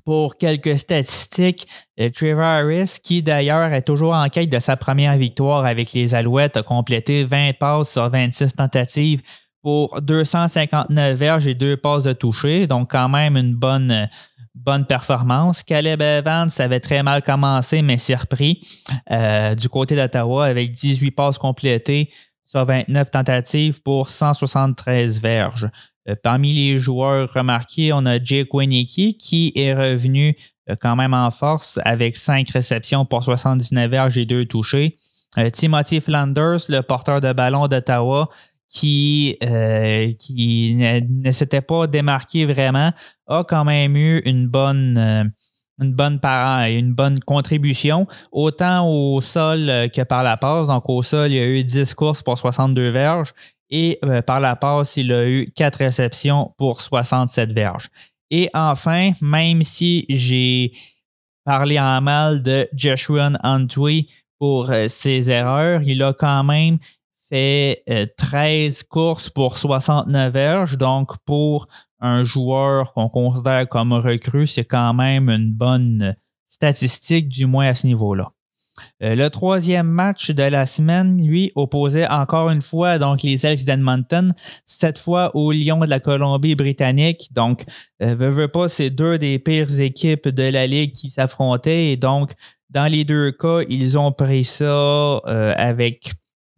pour 0.06 0.38
quelques 0.38 0.78
statistiques, 0.78 1.68
euh, 2.00 2.10
Trevor 2.12 2.46
Harris, 2.46 2.98
qui 3.04 3.24
d'ailleurs 3.24 3.74
est 3.74 3.82
toujours 3.82 4.14
en 4.14 4.30
quête 4.30 4.50
de 4.50 4.60
sa 4.60 4.78
première 4.78 5.18
victoire 5.18 5.66
avec 5.66 5.94
les 5.94 6.14
Alouettes, 6.14 6.58
a 6.58 6.64
complété 6.64 7.24
20 7.24 7.58
passes 7.58 7.92
sur 7.92 8.08
26 8.10 8.54
tentatives 8.54 9.22
pour 9.64 10.00
259 10.00 11.18
verges 11.18 11.48
et 11.48 11.56
deux 11.56 11.76
passes 11.76 12.04
de 12.04 12.14
toucher, 12.14 12.68
donc 12.68 12.92
quand 12.92 13.10
même 13.10 13.36
une 13.36 13.56
bonne, 13.56 14.08
bonne 14.56 14.86
performance. 14.86 15.64
Caleb 15.64 16.02
Evans 16.02 16.50
avait 16.58 16.80
très 16.80 17.04
mal 17.04 17.22
commencé, 17.22 17.82
mais 17.82 17.98
s'est 17.98 18.16
repris 18.16 18.66
euh, 19.12 19.54
du 19.54 19.70
côté 19.70 19.96
d'Ottawa 19.96 20.46
avec 20.46 20.74
18 20.74 21.12
passes 21.12 21.38
complétées 21.38 22.10
sur 22.46 22.66
29 22.66 23.12
tentatives 23.12 23.82
pour 23.82 24.10
173 24.10 25.22
verges. 25.22 25.70
Euh, 26.08 26.16
parmi 26.22 26.54
les 26.54 26.80
joueurs 26.80 27.32
remarqués, 27.34 27.92
on 27.92 28.06
a 28.06 28.24
Jake 28.24 28.54
Winicky 28.54 29.18
qui 29.18 29.52
est 29.56 29.74
revenu 29.74 30.38
euh, 30.70 30.76
quand 30.80 30.96
même 30.96 31.14
en 31.14 31.32
force 31.32 31.80
avec 31.84 32.18
cinq 32.18 32.50
réceptions 32.50 33.06
pour 33.06 33.24
79 33.24 33.90
verges 33.90 34.18
et 34.18 34.26
deux 34.26 34.46
touchés. 34.46 34.98
Timothy 35.52 36.00
Flanders, 36.00 36.60
le 36.70 36.80
porteur 36.80 37.20
de 37.20 37.34
ballon 37.34 37.68
d'Ottawa, 37.68 38.30
qui, 38.76 39.38
qui 40.20 40.76
ne, 40.76 41.32
s'était 41.32 41.62
pas 41.62 41.88
démarqué 41.88 42.46
vraiment, 42.46 42.92
a 43.28 43.44
quand 43.44 43.64
même 43.64 43.96
eu 43.96 44.22
une 44.26 44.48
bonne, 44.48 45.32
une 45.80 45.94
bonne 45.94 46.20
une 46.24 46.94
bonne 46.94 47.20
contribution, 47.22 48.06
autant 48.32 48.88
au 48.90 49.22
sol 49.22 49.90
que 49.94 50.04
par 50.04 50.24
la 50.24 50.36
passe. 50.36 50.68
Donc 50.68 50.90
au 50.90 51.04
sol, 51.04 51.32
il 51.32 51.38
y 51.38 51.40
a 51.40 51.48
eu 51.48 51.64
10 51.64 51.94
courses 51.94 52.22
pour 52.22 52.38
62 52.38 52.90
verges 52.90 53.34
et 53.70 54.00
euh, 54.06 54.22
par 54.22 54.40
la 54.40 54.56
passe, 54.56 54.98
il 54.98 55.12
a 55.12 55.28
eu 55.28 55.52
quatre 55.56 55.78
réceptions 55.78 56.54
pour 56.58 56.82
67 56.82 57.52
verges. 57.52 57.90
Et 58.32 58.50
enfin, 58.54 59.12
même 59.22 59.64
si 59.64 60.06
j'ai 60.10 60.72
parlé 61.44 61.80
en 61.80 62.02
mal 62.02 62.44
de 62.44 62.68
Joshua 62.74 63.32
Antwi 63.44 64.10
pour 64.40 64.70
euh, 64.70 64.88
ses 64.88 65.32
erreurs, 65.32 65.82
il 65.84 66.04
a 66.04 66.14
quand 66.14 66.44
même 66.44 66.78
fait 67.32 67.84
13 68.18 68.80
euh, 68.80 68.84
courses 68.90 69.30
pour 69.30 69.58
69 69.58 70.34
verges. 70.34 70.78
Donc, 70.78 71.18
pour 71.26 71.68
un 72.00 72.24
joueur 72.24 72.94
qu'on 72.94 73.10
considère 73.10 73.68
comme 73.68 73.94
recrue, 73.94 74.48
c'est 74.48 74.66
quand 74.66 74.94
même 74.94 75.30
une 75.30 75.52
bonne 75.52 76.16
statistique, 76.50 77.30
du 77.30 77.46
moins 77.46 77.68
à 77.68 77.76
ce 77.76 77.88
niveau-là. 77.88 78.32
Euh, 79.02 79.16
le 79.16 79.30
troisième 79.30 79.88
match 79.88 80.32
de 80.32 80.44
la 80.44 80.66
semaine, 80.66 81.22
lui, 81.26 81.52
opposait 81.56 82.08
encore 82.08 82.50
une 82.50 82.62
fois 82.62 82.98
donc 82.98 83.24
les 83.24 83.46
Elks 83.46 83.66
d'Edmonton, 83.66 84.34
cette 84.66 84.98
fois 84.98 85.36
au 85.36 85.52
Lion 85.52 85.80
de 85.80 85.86
la 85.86 86.00
Colombie-Britannique. 86.00 87.30
Donc, 87.32 87.64
euh, 88.02 88.16
veux, 88.16 88.48
pas, 88.48 88.68
c'est 88.68 88.90
deux 88.90 89.18
des 89.18 89.40
pires 89.40 89.80
équipes 89.80 90.28
de 90.28 90.44
la 90.44 90.68
Ligue 90.68 90.92
qui 90.94 91.10
s'affrontaient. 91.10 91.92
Et 91.92 91.98
donc, 91.98 92.32
dans 92.70 92.92
les 92.92 93.06
deux 93.06 93.32
cas, 93.32 93.62
ils 93.70 93.98
ont 93.98 94.12
pris 94.12 94.44
ça 94.44 94.66
euh, 94.66 95.54
avec 95.56 96.14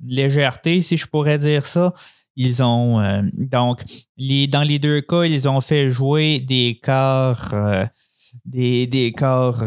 légèreté, 0.05 0.81
si 0.81 0.97
je 0.97 1.07
pourrais 1.07 1.37
dire 1.37 1.65
ça. 1.65 1.93
Ils 2.35 2.61
ont 2.61 3.01
donc 3.33 3.83
dans 4.17 4.61
les 4.61 4.77
deux 4.77 5.01
cas, 5.01 5.23
ils 5.23 5.47
ont 5.47 5.59
fait 5.59 5.89
jouer 5.89 6.39
des 6.39 6.79
corps 6.83 7.55
des, 8.45 8.85
des 8.85 9.11
corps 9.11 9.63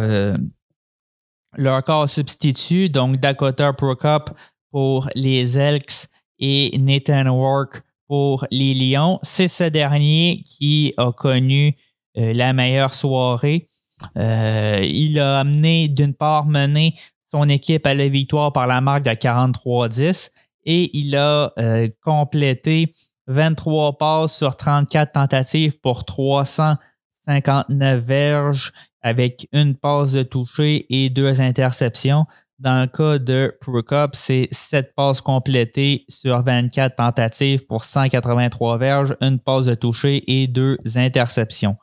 leur 1.56 1.82
corps 1.84 2.08
substitut, 2.08 2.88
donc 2.88 3.16
Dakota 3.16 3.72
Prokop 3.72 4.30
pour 4.70 5.08
les 5.14 5.58
Elks 5.58 6.06
et 6.38 6.76
Nathan 6.78 7.28
Work 7.28 7.82
pour 8.06 8.46
les 8.50 8.74
Lions. 8.74 9.18
C'est 9.22 9.48
ce 9.48 9.64
dernier 9.64 10.42
qui 10.44 10.94
a 10.96 11.12
connu 11.12 11.76
euh, 12.16 12.32
la 12.32 12.52
meilleure 12.52 12.94
soirée. 12.94 13.68
Euh, 14.16 14.80
il 14.82 15.18
a 15.18 15.40
amené, 15.40 15.88
d'une 15.88 16.14
part, 16.14 16.46
mené 16.46 16.94
son 17.30 17.48
équipe 17.48 17.86
à 17.86 17.94
la 17.94 18.08
victoire 18.08 18.52
par 18.52 18.66
la 18.66 18.80
marque 18.80 19.04
de 19.04 19.10
43-10 19.10 20.30
et 20.64 20.90
il 20.96 21.14
a 21.16 21.52
euh, 21.58 21.88
complété 22.04 22.92
23 23.28 23.98
passes 23.98 24.36
sur 24.36 24.56
34 24.56 25.12
tentatives 25.12 25.78
pour 25.80 26.04
359 26.04 28.04
verges 28.04 28.72
avec 29.02 29.48
une 29.52 29.76
passe 29.76 30.12
de 30.12 30.22
toucher 30.22 30.86
et 30.90 31.10
deux 31.10 31.40
interceptions. 31.40 32.26
Dans 32.58 32.82
le 32.82 32.86
cas 32.86 33.18
de 33.18 33.56
Prokop, 33.60 34.14
c'est 34.14 34.48
sept 34.50 34.94
passes 34.94 35.22
complétées 35.22 36.04
sur 36.08 36.42
24 36.42 36.96
tentatives 36.96 37.64
pour 37.64 37.84
183 37.84 38.76
verges, 38.76 39.16
une 39.22 39.38
passe 39.38 39.64
de 39.64 39.74
toucher 39.74 40.22
et 40.30 40.46
deux 40.46 40.76
interceptions. 40.96 41.78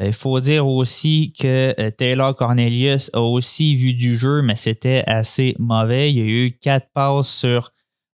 Euh, 0.00 0.06
il 0.06 0.12
faut 0.12 0.40
dire 0.40 0.66
aussi 0.66 1.32
que 1.38 1.74
euh, 1.78 1.90
Taylor 1.90 2.34
Cornelius 2.34 3.10
a 3.12 3.20
aussi 3.20 3.76
vu 3.76 3.94
du 3.94 4.18
jeu, 4.18 4.42
mais 4.42 4.56
c'était 4.56 5.04
assez 5.06 5.54
mauvais. 5.58 6.10
Il 6.10 6.18
y 6.18 6.20
a 6.20 6.24
eu 6.24 6.52
quatre 6.52 6.88
passes 6.92 7.28
sur 7.28 7.72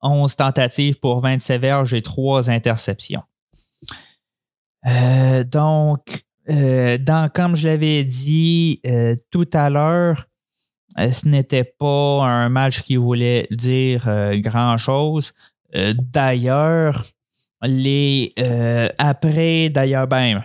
11 0.02 0.36
tentatives 0.36 0.98
pour 1.00 1.20
27 1.20 1.60
verges 1.60 1.94
et 1.94 2.02
trois 2.02 2.50
interceptions. 2.50 3.22
Euh, 4.86 5.44
donc, 5.44 6.24
euh, 6.50 6.98
dans, 6.98 7.30
comme 7.30 7.56
je 7.56 7.68
l'avais 7.68 8.04
dit 8.04 8.80
euh, 8.86 9.16
tout 9.30 9.48
à 9.52 9.70
l'heure, 9.70 10.26
euh, 10.98 11.10
ce 11.10 11.26
n'était 11.26 11.64
pas 11.64 12.24
un 12.24 12.48
match 12.50 12.82
qui 12.82 12.96
voulait 12.96 13.48
dire 13.50 14.08
grand-chose. 14.34 15.32
d'ailleurs, 15.72 17.04
les 17.62 18.34
après, 18.98 19.70
d'ailleurs, 19.70 20.06
ben, 20.06 20.42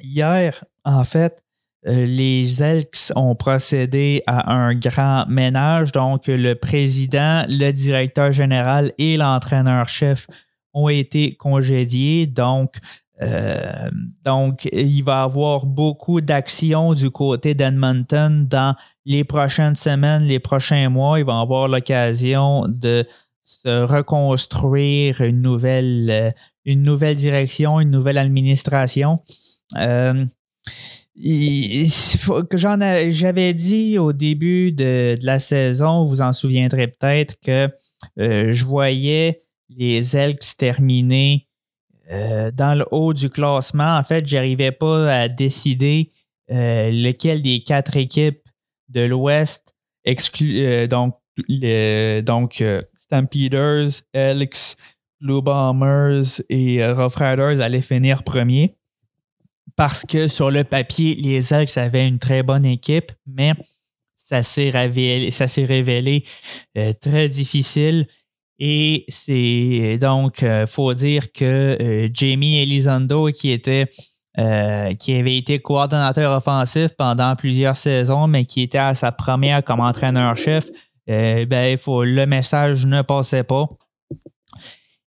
hier, 0.00 0.64
en 0.84 1.04
fait, 1.04 1.42
les 1.84 2.62
Elks 2.62 3.12
ont 3.14 3.34
procédé 3.34 4.22
à 4.26 4.52
un 4.52 4.74
grand 4.74 5.26
ménage. 5.28 5.92
Donc, 5.92 6.26
le 6.26 6.54
président, 6.54 7.44
le 7.48 7.70
directeur 7.70 8.32
général 8.32 8.92
et 8.98 9.16
l'entraîneur-chef 9.16 10.26
ont 10.74 10.88
été 10.88 11.32
congédiés. 11.32 12.26
Donc, 12.26 12.74
euh, 13.20 13.90
donc, 14.24 14.68
il 14.72 15.02
va 15.02 15.20
y 15.20 15.24
avoir 15.24 15.66
beaucoup 15.66 16.20
d'actions 16.20 16.94
du 16.94 17.10
côté 17.10 17.54
d'Edmonton 17.54 18.46
dans 18.48 18.76
les 19.04 19.24
prochaines 19.24 19.76
semaines, 19.76 20.22
les 20.24 20.38
prochains 20.38 20.88
mois. 20.88 21.18
Il 21.18 21.24
va 21.24 21.40
avoir 21.40 21.68
l'occasion 21.68 22.66
de 22.68 23.06
se 23.44 23.82
reconstruire 23.84 25.20
une 25.22 25.40
nouvelle, 25.40 26.08
euh, 26.10 26.30
une 26.64 26.82
nouvelle 26.82 27.16
direction, 27.16 27.80
une 27.80 27.90
nouvelle 27.90 28.18
administration. 28.18 29.20
Euh, 29.76 30.24
j'avais 32.54 33.54
dit 33.54 33.98
au 33.98 34.12
début 34.12 34.72
de, 34.72 35.16
la 35.22 35.40
saison, 35.40 36.04
vous 36.04 36.20
en 36.20 36.32
souviendrez 36.32 36.88
peut-être 36.88 37.36
que 37.40 37.68
je 38.16 38.64
voyais 38.64 39.42
les 39.68 40.16
Elks 40.16 40.56
terminer 40.56 41.48
euh, 42.10 42.50
dans 42.50 42.74
le 42.74 42.86
haut 42.90 43.12
du 43.12 43.28
classement, 43.28 43.98
en 43.98 44.02
fait, 44.02 44.26
j'arrivais 44.26 44.72
pas 44.72 45.12
à 45.12 45.28
décider 45.28 46.12
euh, 46.50 46.90
lequel 46.90 47.42
des 47.42 47.60
quatre 47.60 47.96
équipes 47.96 48.48
de 48.88 49.02
l'Ouest 49.02 49.74
exclut 50.04 50.64
euh, 50.64 50.86
donc 50.86 51.16
donc 52.24 52.64
Stampeders, 52.98 53.90
Elks, 54.12 54.76
Blue 55.20 55.42
Bombers 55.42 56.42
et 56.48 56.84
Rough 56.84 57.14
Riders 57.16 57.60
allaient 57.60 57.82
finir 57.82 58.24
premier. 58.24 58.77
Parce 59.78 60.04
que 60.04 60.26
sur 60.26 60.50
le 60.50 60.64
papier, 60.64 61.14
les 61.14 61.54
Elks 61.54 61.78
avaient 61.78 62.06
une 62.06 62.18
très 62.18 62.42
bonne 62.42 62.66
équipe, 62.66 63.12
mais 63.26 63.52
ça 64.16 64.42
s'est 64.42 64.68
révélé, 64.70 66.24
euh, 66.76 66.92
très 67.00 67.28
difficile. 67.28 68.08
Et 68.58 69.04
c'est 69.08 69.96
donc, 70.00 70.42
il 70.42 70.66
faut 70.66 70.92
dire 70.94 71.32
que 71.32 72.10
Jamie 72.12 72.58
Elizondo, 72.58 73.28
qui 73.28 73.52
était 73.52 73.88
qui 74.36 75.14
avait 75.14 75.36
été 75.36 75.58
coordonnateur 75.58 76.36
offensif 76.36 76.88
pendant 76.96 77.34
plusieurs 77.34 77.76
saisons, 77.76 78.26
mais 78.26 78.44
qui 78.44 78.62
était 78.62 78.78
à 78.78 78.94
sa 78.94 79.10
première 79.10 79.64
comme 79.64 79.80
entraîneur-chef, 79.80 80.68
ben, 81.06 81.78
faut, 81.78 82.04
le 82.04 82.26
message 82.26 82.84
ne 82.84 83.02
passait 83.02 83.44
pas. 83.44 83.66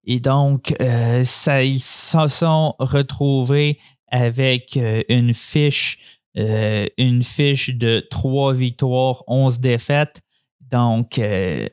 Et 0.03 0.19
donc, 0.19 0.73
euh, 0.81 1.23
ça, 1.23 1.63
ils 1.63 1.79
se 1.79 2.27
sont 2.27 2.75
retrouvés 2.79 3.79
avec 4.11 4.77
euh, 4.77 5.03
une 5.09 5.33
fiche, 5.33 5.99
euh, 6.37 6.85
une 6.97 7.23
fiche 7.23 7.75
de 7.75 8.05
trois 8.11 8.53
victoires, 8.53 9.23
11 9.27 9.59
défaites. 9.59 10.21
Donc, 10.59 11.19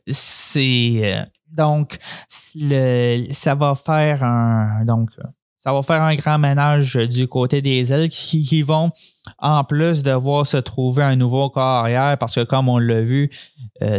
c'est 0.09 1.25
donc 1.47 1.99
ça 2.29 3.55
va 3.55 3.77
faire 3.77 4.25
un 4.25 4.85
donc 4.85 5.11
ça 5.59 5.73
va 5.73 5.83
faire 5.85 6.03
un 6.03 6.17
grand 6.17 6.39
ménage 6.39 6.97
du 6.97 7.29
côté 7.29 7.63
des 7.63 7.93
ailes 7.93 8.09
qui, 8.09 8.63
vont 8.63 8.91
en 9.39 9.63
plus 9.63 10.03
devoir 10.03 10.49
se 10.49 10.57
trouver 10.57 11.05
un 11.05 11.15
nouveau 11.15 11.49
corps 11.49 11.85
arrière 11.85 12.19
parce 12.19 12.35
que 12.35 12.43
comme 12.43 12.69
on 12.69 12.79
l'a 12.79 13.03
vu, 13.03 13.31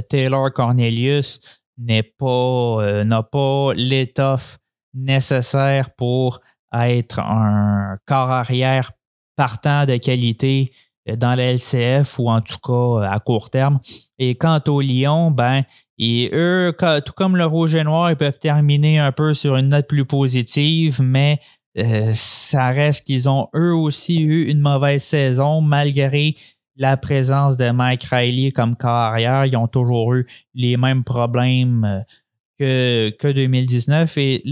Taylor 0.10 0.52
Cornelius 0.52 1.40
n'est 1.80 2.04
pas, 2.04 2.78
euh, 2.82 3.04
n'a 3.04 3.24
pas 3.24 3.74
l'étoffe 3.74 4.60
nécessaire 4.94 5.92
pour 5.96 6.42
être 6.74 7.20
un 7.20 7.98
corps 8.06 8.32
arrière 8.32 8.92
partant 9.36 9.86
de 9.86 9.98
qualité 9.98 10.72
euh, 11.08 11.16
dans 11.16 11.36
la 11.36 11.54
LCF 11.54 12.20
ou 12.20 12.30
en 12.30 12.42
tout 12.42 12.58
cas 12.64 12.74
euh, 12.74 13.10
à 13.10 13.20
court 13.20 13.50
terme. 13.50 13.80
Et 14.18 14.36
quant 14.36 14.62
au 14.68 14.82
Lyon, 14.82 15.32
ben, 15.32 15.64
et 15.98 16.30
eux, 16.34 16.74
tout 17.06 17.14
comme 17.14 17.36
le 17.36 17.46
Rouge 17.46 17.76
et 17.76 17.84
Noir, 17.84 18.12
ils 18.12 18.16
peuvent 18.16 18.40
terminer 18.40 19.00
un 19.00 19.12
peu 19.12 19.34
sur 19.34 19.58
une 19.58 19.70
note 19.70 19.88
plus 19.88 20.06
positive, 20.06 21.02
mais 21.02 21.40
ça 22.14 22.70
reste 22.70 23.06
qu'ils 23.06 23.30
ont 23.30 23.48
eux 23.56 23.74
aussi 23.74 24.22
eu 24.22 24.50
une 24.50 24.60
mauvaise 24.60 25.04
saison 25.04 25.62
malgré 25.62 26.36
la 26.80 26.96
présence 26.96 27.58
de 27.58 27.70
Mike 27.70 28.06
Riley 28.06 28.52
comme 28.52 28.76
carrière, 28.76 29.46
ils 29.46 29.56
ont 29.58 29.68
toujours 29.68 30.14
eu 30.16 30.26
les 30.56 30.78
mêmes 30.78 31.04
problèmes 31.04 31.84
euh, 31.84 32.02
que, 32.58 33.10
que 33.20 33.28
2019. 33.28 34.18
Et 34.18 34.44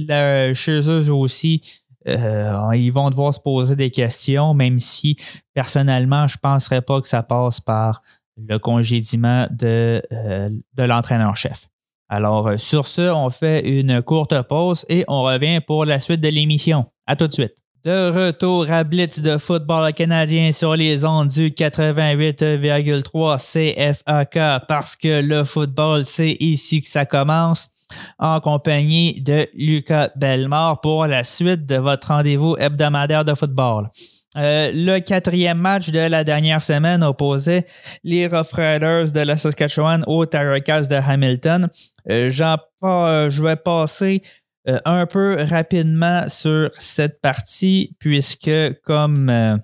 chez 0.53 0.81
eux 0.87 1.11
aussi, 1.11 1.61
euh, 2.07 2.75
ils 2.75 2.91
vont 2.91 3.09
devoir 3.09 3.33
se 3.33 3.39
poser 3.39 3.75
des 3.75 3.91
questions, 3.91 4.53
même 4.53 4.79
si 4.79 5.17
personnellement, 5.53 6.27
je 6.27 6.37
ne 6.37 6.41
penserais 6.41 6.81
pas 6.81 7.01
que 7.01 7.07
ça 7.07 7.23
passe 7.23 7.59
par 7.59 8.01
le 8.37 8.59
congédiement 8.59 9.47
de, 9.49 10.01
euh, 10.11 10.49
de 10.73 10.83
l'entraîneur-chef. 10.83 11.67
Alors, 12.09 12.51
sur 12.57 12.87
ce, 12.87 13.11
on 13.11 13.29
fait 13.29 13.67
une 13.67 14.01
courte 14.01 14.41
pause 14.43 14.85
et 14.87 15.03
on 15.07 15.23
revient 15.23 15.59
pour 15.59 15.85
la 15.85 15.99
suite 15.99 16.21
de 16.21 16.29
l'émission. 16.29 16.85
À 17.05 17.15
tout 17.15 17.27
de 17.27 17.33
suite. 17.33 17.55
De 17.83 18.09
retour 18.09 18.69
à 18.71 18.83
Blitz 18.83 19.19
de 19.21 19.37
football 19.37 19.93
canadien 19.93 20.51
sur 20.51 20.75
les 20.75 21.05
ondes 21.05 21.29
du 21.29 21.51
88,3 21.51 23.37
CFAK 23.39 24.65
parce 24.67 24.95
que 24.95 25.21
le 25.21 25.43
football, 25.43 26.05
c'est 26.05 26.35
ici 26.39 26.81
que 26.81 26.89
ça 26.89 27.05
commence 27.05 27.69
en 28.19 28.39
compagnie 28.39 29.21
de 29.21 29.47
Lucas 29.53 30.09
Belmore 30.15 30.81
pour 30.81 31.07
la 31.07 31.23
suite 31.23 31.65
de 31.65 31.75
votre 31.75 32.09
rendez-vous 32.09 32.55
hebdomadaire 32.57 33.25
de 33.25 33.33
football. 33.35 33.89
Euh, 34.35 34.71
le 34.73 34.99
quatrième 34.99 35.57
match 35.57 35.89
de 35.89 35.99
la 35.99 36.23
dernière 36.23 36.61
semaine 36.61 37.01
opposait 37.03 37.65
les 38.03 38.27
Rough 38.27 38.51
Riders 38.53 39.11
de 39.11 39.21
la 39.21 39.37
Saskatchewan 39.37 40.03
aux 40.05 40.25
Tigers 40.25 40.87
de 40.89 40.95
Hamilton. 40.95 41.69
Euh, 42.09 42.29
je 42.29 43.43
vais 43.43 43.55
passer 43.55 44.21
euh, 44.67 44.77
un 44.85 45.07
peu 45.07 45.37
rapidement 45.49 46.29
sur 46.29 46.69
cette 46.77 47.19
partie, 47.21 47.95
puisque 47.99 48.51
comme 48.83 49.59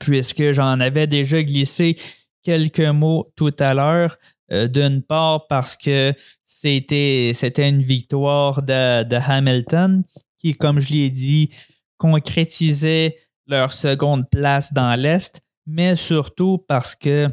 puisque 0.00 0.52
j'en 0.52 0.80
avais 0.80 1.06
déjà 1.06 1.42
glissé 1.42 1.98
quelques 2.42 2.80
mots 2.80 3.32
tout 3.36 3.54
à 3.58 3.74
l'heure. 3.74 4.16
Euh, 4.52 4.68
d'une 4.68 5.02
part 5.02 5.46
parce 5.46 5.76
que 5.76 6.12
c'était, 6.44 7.32
une 7.56 7.82
victoire 7.82 8.62
de, 8.62 9.02
de, 9.02 9.16
Hamilton 9.16 10.04
qui, 10.36 10.54
comme 10.54 10.78
je 10.78 10.92
l'ai 10.92 11.10
dit, 11.10 11.50
concrétisait 11.96 13.16
leur 13.46 13.72
seconde 13.72 14.28
place 14.28 14.72
dans 14.72 14.94
l'Est, 15.00 15.40
mais 15.66 15.96
surtout 15.96 16.58
parce 16.68 16.94
que 16.94 17.28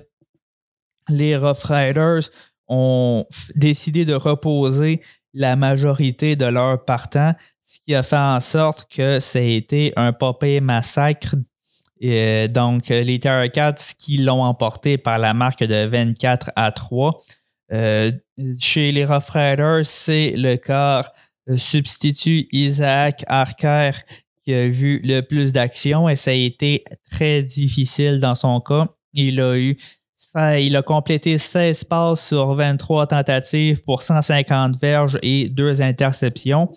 les 1.09 1.35
Rough 1.35 1.63
Riders 1.63 2.29
ont 2.67 3.25
décidé 3.55 4.05
de 4.05 4.13
reposer 4.13 5.01
la 5.33 5.55
majorité 5.55 6.35
de 6.35 6.45
leurs 6.45 6.85
partants, 6.85 7.33
ce 7.65 7.79
qui 7.85 7.95
a 7.95 8.03
fait 8.03 8.15
en 8.15 8.39
sorte 8.39 8.89
que 8.89 9.19
ça 9.19 9.39
a 9.39 9.41
été 9.41 9.91
un 9.95 10.13
papier 10.13 10.61
massacre. 10.61 11.35
Et 11.99 12.47
donc, 12.47 12.87
les 12.89 13.19
Terracats 13.19 13.93
qui 13.97 14.17
l'ont 14.17 14.43
emporté 14.43 14.97
par 14.97 15.19
la 15.19 15.33
marque 15.33 15.63
de 15.63 15.85
24 15.85 16.51
à 16.55 16.71
3. 16.71 17.21
Euh, 17.71 18.11
chez 18.59 18.91
les 18.91 19.05
Rough 19.05 19.29
Riders, 19.29 19.85
c'est 19.85 20.33
le 20.35 20.55
corps 20.55 21.11
euh, 21.49 21.57
substitut 21.57 22.47
Isaac 22.51 23.23
Archer 23.27 23.91
qui 24.43 24.53
a 24.53 24.67
vu 24.67 25.01
le 25.03 25.21
plus 25.21 25.53
d'action 25.53 26.09
et 26.09 26.15
ça 26.15 26.31
a 26.31 26.33
été 26.33 26.83
très 27.11 27.43
difficile 27.43 28.19
dans 28.19 28.35
son 28.35 28.59
cas. 28.61 28.87
Il 29.13 29.39
a 29.39 29.57
eu 29.57 29.77
il 30.35 30.75
a 30.75 30.83
complété 30.83 31.37
16 31.37 31.85
passes 31.85 32.27
sur 32.27 32.53
23 32.53 33.07
tentatives 33.07 33.81
pour 33.83 34.03
150 34.03 34.79
verges 34.79 35.17
et 35.23 35.49
deux 35.49 35.81
interceptions. 35.81 36.71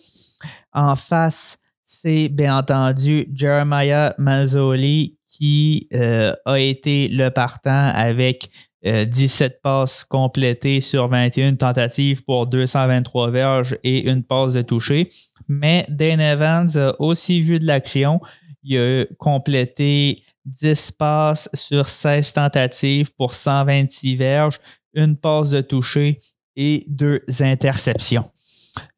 En 0.73 0.97
face, 0.97 1.59
c'est 1.85 2.29
bien 2.29 2.57
entendu 2.57 3.27
Jeremiah 3.35 4.15
Mazzoli 4.19 5.19
qui 5.29 5.89
euh, 5.95 6.33
a 6.45 6.59
été 6.59 7.09
le 7.09 7.31
partant 7.31 7.91
avec 7.95 8.51
17 8.85 9.53
euh, 9.53 9.57
passes 9.63 10.05
complétées 10.05 10.81
sur 10.81 11.09
21 11.09 11.55
tentatives 11.55 12.23
pour 12.25 12.47
223 12.47 13.31
verges 13.31 13.79
et 13.85 14.11
une 14.11 14.25
passe 14.25 14.55
de 14.55 14.63
toucher. 14.63 15.11
Mais 15.49 15.87
Dan 15.89 16.21
Evans 16.21 16.77
a 16.77 16.95
aussi 16.99 17.41
vu 17.41 17.59
de 17.61 17.67
l'action. 17.67 18.21
Il 18.65 18.79
a 18.79 19.05
complété 19.19 20.23
10 20.47 20.93
passes 20.93 21.49
sur 21.55 21.89
16 21.89 22.33
tentatives 22.33 23.11
pour 23.17 23.35
126 23.35 24.17
verges, 24.17 24.61
une 24.95 25.17
passe 25.17 25.51
de 25.51 25.61
toucher 25.61 26.21
et 26.57 26.85
deux 26.89 27.25
interceptions. 27.41 28.25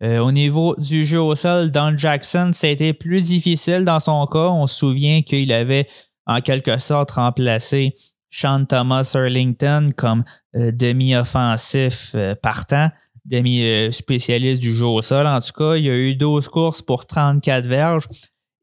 Euh, 0.03 0.19
au 0.19 0.33
niveau 0.33 0.75
du 0.77 1.05
jeu 1.05 1.21
au 1.21 1.35
sol, 1.35 1.71
Don 1.71 1.97
Jackson, 1.97 2.51
ça 2.53 2.67
a 2.67 2.71
été 2.71 2.93
plus 2.93 3.23
difficile 3.23 3.85
dans 3.85 4.01
son 4.01 4.27
cas. 4.27 4.49
On 4.51 4.67
se 4.67 4.77
souvient 4.77 5.23
qu'il 5.23 5.53
avait 5.53 5.89
en 6.27 6.41
quelque 6.41 6.79
sorte 6.79 7.13
remplacé 7.13 7.95
Sean 8.31 8.65
Thomas 8.65 9.11
Erlington 9.15 9.91
comme 9.97 10.25
euh, 10.57 10.73
demi-offensif 10.73 12.13
euh, 12.15 12.35
partant, 12.35 12.91
demi-spécialiste 13.25 14.61
du 14.61 14.75
jeu 14.75 14.87
au 14.87 15.03
sol. 15.03 15.27
En 15.27 15.41
tout 15.41 15.53
cas, 15.53 15.77
il 15.77 15.85
y 15.85 15.91
a 15.91 15.95
eu 15.95 16.15
12 16.15 16.49
courses 16.49 16.83
pour 16.83 17.07
34 17.07 17.67
verges. 17.67 18.09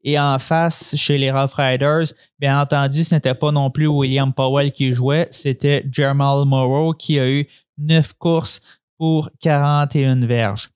Et 0.04 0.18
en 0.18 0.38
face, 0.38 0.96
chez 0.96 1.16
les 1.16 1.30
Rough 1.30 1.54
Riders, 1.54 2.12
bien 2.40 2.60
entendu, 2.60 3.04
ce 3.04 3.14
n'était 3.14 3.34
pas 3.34 3.52
non 3.52 3.70
plus 3.70 3.86
William 3.86 4.32
Powell 4.32 4.72
qui 4.72 4.92
jouait, 4.92 5.28
c'était 5.30 5.84
Jamal 5.90 6.44
Morrow 6.44 6.92
qui 6.92 7.20
a 7.20 7.30
eu 7.30 7.46
neuf 7.78 8.12
courses 8.14 8.60
pour 8.98 9.30
41 9.40 10.26
verges. 10.26 10.70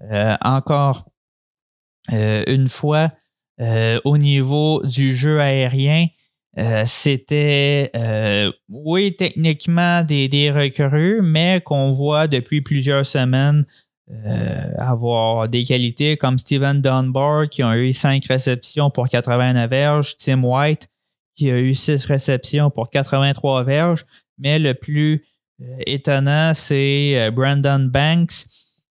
Euh, 0.00 0.36
encore 0.42 1.06
euh, 2.12 2.44
une 2.46 2.68
fois, 2.68 3.12
euh, 3.60 4.00
au 4.04 4.16
niveau 4.18 4.82
du 4.84 5.16
jeu 5.16 5.40
aérien, 5.40 6.06
c'était, 6.86 7.92
oui, 8.68 9.14
techniquement 9.14 10.02
des, 10.02 10.26
des 10.26 10.50
recrues, 10.50 11.20
mais 11.22 11.60
qu'on 11.64 11.92
voit 11.92 12.26
depuis 12.26 12.62
plusieurs 12.62 13.06
semaines 13.06 13.64
avoir 14.76 15.48
des 15.48 15.62
qualités 15.62 16.16
comme 16.16 16.36
Steven 16.36 16.80
Dunbar 16.80 17.48
qui 17.48 17.62
a 17.62 17.76
eu 17.76 17.92
5 17.92 18.24
réceptions 18.24 18.90
pour 18.90 19.08
89 19.08 19.70
verges, 19.70 20.16
Tim 20.16 20.42
White 20.42 20.88
qui 21.36 21.48
a 21.52 21.60
eu 21.60 21.76
6 21.76 22.06
réceptions 22.06 22.70
pour 22.70 22.90
83 22.90 23.62
verges, 23.62 24.04
mais 24.36 24.58
le 24.58 24.74
plus 24.74 25.24
étonnant, 25.86 26.54
c'est 26.54 27.30
Brandon 27.30 27.88
Banks 27.88 28.46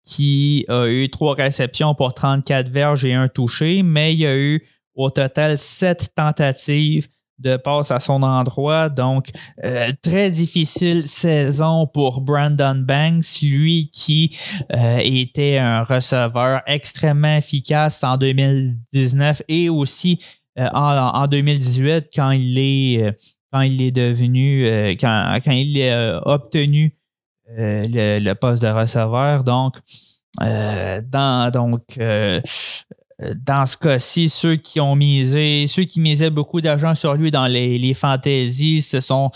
qui 0.07 0.65
a 0.69 0.87
eu 0.87 1.11
3 1.11 1.35
réceptions 1.35 1.95
pour 1.95 2.15
34 2.15 2.69
verges 2.69 3.05
et 3.05 3.13
un 3.13 3.29
touché, 3.29 3.83
mais 3.83 4.15
il 4.15 4.21
y 4.21 4.27
a 4.27 4.37
eu 4.37 4.67
au 4.95 5.11
total 5.11 5.59
7 5.59 6.15
tentatives 6.15 7.09
de 7.39 7.57
passe 7.57 7.91
à 7.91 8.01
son 8.01 8.23
endroit. 8.23 8.89
Donc, 8.89 9.29
euh, 9.65 9.93
très 10.01 10.31
difficile 10.31 11.07
saison 11.07 11.87
pour 11.87 12.23
Brandon 12.23 12.77
Banks, 12.77 13.43
lui 13.43 13.91
qui 13.93 14.39
euh, 14.75 14.99
était 15.03 15.59
un 15.59 15.83
receveur 15.83 16.63
extrêmement 16.67 17.37
efficace 17.37 18.03
en 18.03 18.17
2019 18.17 19.43
et 19.49 19.69
aussi 19.69 20.21
en, 20.59 21.27
2018 21.27 22.07
quand 22.15 22.31
il 22.31 22.57
est, 22.59 23.15
quand 23.53 23.61
il 23.61 23.83
est 23.83 23.91
devenu, 23.91 24.65
quand, 24.99 25.39
quand, 25.45 25.53
il 25.53 25.83
a 25.83 26.27
obtenu 26.27 26.96
le, 27.49 28.33
poste 28.35 28.63
de 28.63 28.69
receveur. 28.69 29.45
Donc, 29.45 29.77
dans, 30.41 31.51
donc 31.53 31.81
dans 31.99 33.67
ce 33.67 33.77
cas-ci, 33.77 34.29
ceux 34.29 34.57
qui 34.57 34.81
ont 34.81 34.95
misé, 34.95 35.67
ceux 35.69 35.85
qui 35.85 36.01
misaient 36.01 36.31
beaucoup 36.31 36.61
d'argent 36.61 36.95
sur 36.95 37.15
lui 37.15 37.31
dans 37.31 37.47
les, 37.47 37.79
les 37.79 37.95
fantaisies 37.95 38.83
se 38.83 39.01
sont 39.01 39.31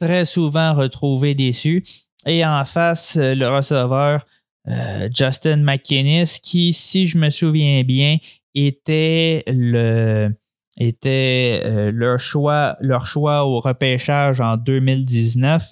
très 0.00 0.24
souvent 0.24 0.74
retrouvés 0.74 1.34
déçus. 1.34 1.84
Et 2.26 2.44
en 2.44 2.64
face, 2.64 3.16
le 3.16 3.46
receveur 3.48 4.24
euh, 4.68 5.08
Justin 5.12 5.56
McInnes, 5.56 6.26
qui, 6.42 6.72
si 6.72 7.06
je 7.06 7.18
me 7.18 7.30
souviens 7.30 7.82
bien, 7.82 8.18
était 8.54 9.42
le 9.46 10.30
était 10.78 11.62
euh, 11.64 11.90
leur 11.92 12.18
choix 12.18 12.76
leur 12.80 13.06
choix 13.06 13.44
au 13.44 13.60
repêchage 13.60 14.40
en 14.40 14.56
2019. 14.56 15.64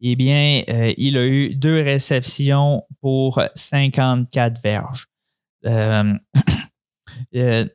Eh 0.00 0.16
bien, 0.16 0.62
euh, 0.68 0.92
il 0.96 1.16
a 1.16 1.26
eu 1.26 1.54
deux 1.54 1.82
réceptions 1.82 2.84
pour 3.00 3.42
54 3.54 4.60
verges. 4.62 5.08
Il 5.64 6.20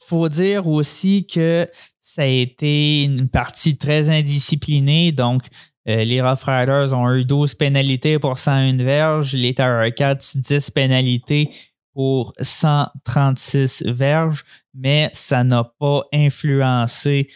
faut 0.00 0.28
dire 0.28 0.66
aussi 0.66 1.26
que 1.26 1.68
ça 2.00 2.22
a 2.22 2.26
été 2.26 3.04
une 3.04 3.28
partie 3.28 3.76
très 3.76 4.08
indisciplinée, 4.08 5.12
donc 5.12 5.42
euh, 5.88 6.04
les 6.04 6.22
Rough 6.22 6.44
Riders 6.44 6.92
ont 6.92 7.12
eu 7.12 7.24
12 7.24 7.54
pénalités 7.56 8.18
pour 8.18 8.38
101 8.38 8.76
verges. 8.82 9.34
Les 9.34 9.54
Terror 9.54 9.92
Cats, 9.94 10.34
10 10.34 10.70
pénalités 10.70 11.50
pour 11.92 12.32
136 12.40 13.84
verges, 13.86 14.44
mais 14.72 15.10
ça 15.12 15.44
n'a 15.44 15.64
pas 15.78 16.02
influencé 16.12 17.28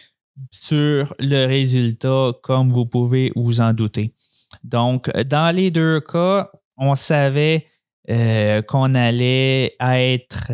sur 0.51 1.13
le 1.19 1.45
résultat 1.45 2.31
comme 2.43 2.71
vous 2.71 2.85
pouvez 2.85 3.31
vous 3.35 3.61
en 3.61 3.73
douter. 3.73 4.13
Donc, 4.63 5.09
dans 5.25 5.55
les 5.55 5.71
deux 5.71 5.99
cas, 6.01 6.51
on 6.77 6.95
savait 6.95 7.67
euh, 8.09 8.61
qu'on 8.63 8.95
allait 8.95 9.75
être, 9.79 10.51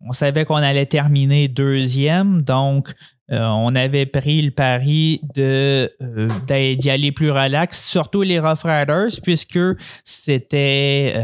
on 0.00 0.12
savait 0.12 0.44
qu'on 0.44 0.56
allait 0.56 0.86
terminer 0.86 1.48
deuxième, 1.48 2.42
donc 2.42 2.92
euh, 3.30 3.40
on 3.40 3.74
avait 3.74 4.06
pris 4.06 4.42
le 4.42 4.50
pari 4.50 5.22
de 5.34 5.90
euh, 6.02 6.74
d'y 6.74 6.90
aller 6.90 7.12
plus 7.12 7.30
relax, 7.30 7.88
surtout 7.88 8.20
les 8.20 8.38
Rough 8.38 8.64
Riders, 8.64 9.20
puisque 9.22 9.58
c'était 10.04 11.14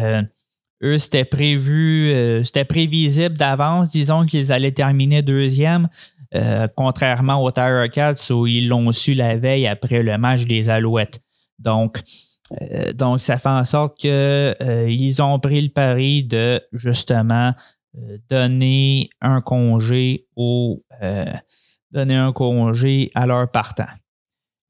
eux, 0.82 0.98
c'était 0.98 1.24
prévu, 1.24 2.12
c'était 2.44 2.64
prévisible 2.64 3.36
d'avance, 3.36 3.90
disons 3.90 4.24
qu'ils 4.24 4.52
allaient 4.52 4.72
terminer 4.72 5.20
deuxième, 5.20 5.88
contrairement 6.76 7.42
aux 7.42 7.50
Tiger 7.50 7.88
Cats 7.92 8.30
où 8.30 8.46
ils 8.46 8.68
l'ont 8.68 8.92
su 8.92 9.14
la 9.14 9.36
veille 9.36 9.66
après 9.66 10.02
le 10.02 10.18
match 10.18 10.44
des 10.44 10.68
Alouettes. 10.68 11.20
Donc, 11.58 12.02
donc 12.94 13.20
ça 13.20 13.38
fait 13.38 13.48
en 13.48 13.64
sorte 13.64 13.98
qu'ils 13.98 15.22
ont 15.22 15.38
pris 15.38 15.62
le 15.62 15.70
pari 15.70 16.24
de 16.24 16.60
justement 16.72 17.52
donner 18.28 19.10
un 19.20 19.40
congé 19.40 20.26
aux 20.36 20.82
donner 21.90 22.16
un 22.16 22.32
congé 22.32 23.10
à 23.14 23.26
leur 23.26 23.50
partant. 23.50 23.84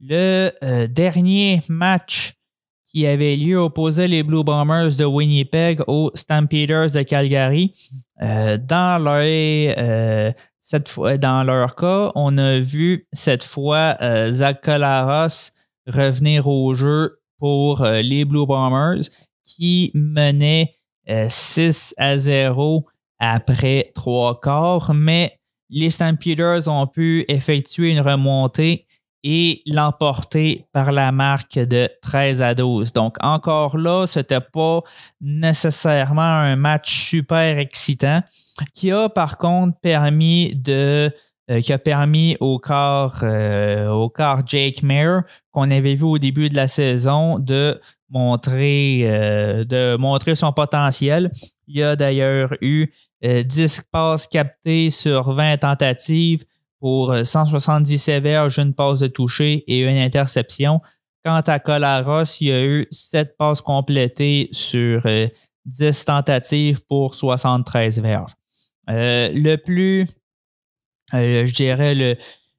Le 0.01 0.51
euh, 0.63 0.87
dernier 0.87 1.63
match 1.69 2.35
qui 2.87 3.07
avait 3.07 3.37
lieu 3.37 3.59
opposait 3.59 4.09
les 4.09 4.23
Blue 4.23 4.45
Bombers 4.45 4.97
de 4.97 5.05
Winnipeg 5.05 5.83
aux 5.87 6.11
Stampeders 6.15 6.93
de 6.93 7.03
Calgary. 7.03 7.75
Euh, 8.23 8.57
dans, 8.57 9.03
leur, 9.03 9.23
euh, 9.23 10.33
cette 10.69 10.89
fois, 10.89 11.17
dans 11.17 11.45
leur 11.45 11.77
cas, 11.77 12.11
on 12.17 12.37
a 12.39 12.59
vu 12.59 13.07
cette 13.13 13.45
fois 13.45 13.97
Zach 14.33 14.63
Colaros 14.65 15.53
revenir 15.87 16.49
au 16.49 16.75
jeu 16.75 17.21
pour 17.39 17.85
les 17.85 18.25
Blue 18.25 18.47
Bombers 18.47 19.05
qui 19.45 19.93
menaient 19.95 20.75
6 21.29 21.95
à 21.99 22.19
0 22.19 22.85
après 23.21 23.93
trois 23.95 24.41
quarts, 24.41 24.93
mais 24.93 25.39
les 25.71 25.91
Stampeders 25.91 26.67
ont 26.67 26.89
pu 26.89 27.25
effectuer 27.29 27.93
une 27.93 28.01
remontée 28.01 28.86
et 29.29 29.61
l'emporter 29.67 30.67
par 30.73 30.93
la 30.93 31.11
marque 31.11 31.59
de 31.59 31.91
13 32.01 32.41
à 32.43 32.55
12. 32.55 32.93
Donc 32.93 33.17
encore 33.21 33.77
là, 33.77 34.07
ce 34.07 34.21
n'était 34.21 34.41
pas 34.41 34.83
nécessairement 35.21 36.23
un 36.23 36.55
match 36.55 37.09
super 37.09 37.59
excitant 37.59 38.21
qui 38.73 38.93
a 38.93 39.09
par 39.09 39.37
contre 39.37 39.77
permis 39.81 40.55
de 40.55 41.13
euh, 41.51 41.61
qui 41.61 41.73
a 41.73 41.79
permis 41.79 42.37
au 42.39 42.61
corps, 42.61 43.19
euh, 43.23 43.89
au 43.89 44.13
Jake 44.47 44.83
Mayer, 44.83 45.21
qu'on 45.51 45.71
avait 45.71 45.95
vu 45.95 46.05
au 46.05 46.19
début 46.19 46.49
de 46.49 46.57
la 46.57 46.67
saison, 46.67 47.39
de 47.39 47.81
montrer, 48.11 49.03
euh, 49.05 49.65
de 49.65 49.97
montrer 49.97 50.35
son 50.35 50.53
potentiel. 50.53 51.31
Il 51.67 51.79
y 51.79 51.83
a 51.83 51.97
d'ailleurs 51.97 52.55
eu 52.61 52.93
10 53.23 53.79
euh, 53.79 53.83
passes 53.91 54.27
captées 54.27 54.91
sur 54.91 55.33
20 55.33 55.59
tentatives 55.59 56.45
pour 56.87 57.13
177 57.25 58.23
verges, 58.23 58.61
une 58.61 58.73
passe 58.73 59.01
de 59.01 59.09
toucher 59.09 59.65
et 59.67 59.83
une 59.83 59.97
interception. 59.97 60.81
Quant 61.25 61.41
à 61.45 61.59
Colaros, 61.59 62.41
il 62.41 62.47
y 62.47 62.53
a 62.53 62.65
eu 62.65 62.87
7 62.93 63.37
passes 63.37 63.61
complétées 63.61 64.49
sur 64.53 65.03
10 65.03 65.03
euh, 65.83 65.93
tentatives 66.07 66.81
pour 66.89 67.17
73 67.17 67.99
verges. 67.99 68.31
Euh, 68.89 69.31
le 69.35 69.57
plus, 69.57 70.07
je 71.13 71.53
dirais, 71.53 71.97
le, 71.97 72.15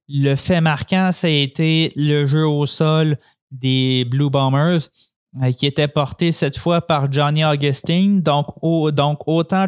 le 0.10 0.36
fait 0.36 0.60
marquant, 0.60 1.12
ça 1.14 1.28
a 1.28 1.30
été 1.30 1.94
le 1.96 2.28
jeu 2.28 2.46
au 2.46 2.66
sol 2.66 3.18
des 3.52 4.04
Blue 4.04 4.30
Bombers. 4.30 4.90
Euh, 5.42 5.52
qui 5.52 5.68
était 5.68 5.88
porté 5.88 6.32
cette 6.32 6.58
fois 6.58 6.82
par 6.82 7.12
Johnny 7.12 7.46
Augustine. 7.46 8.22
Donc, 8.22 8.48
donc 8.94 9.20
autant, 9.26 9.68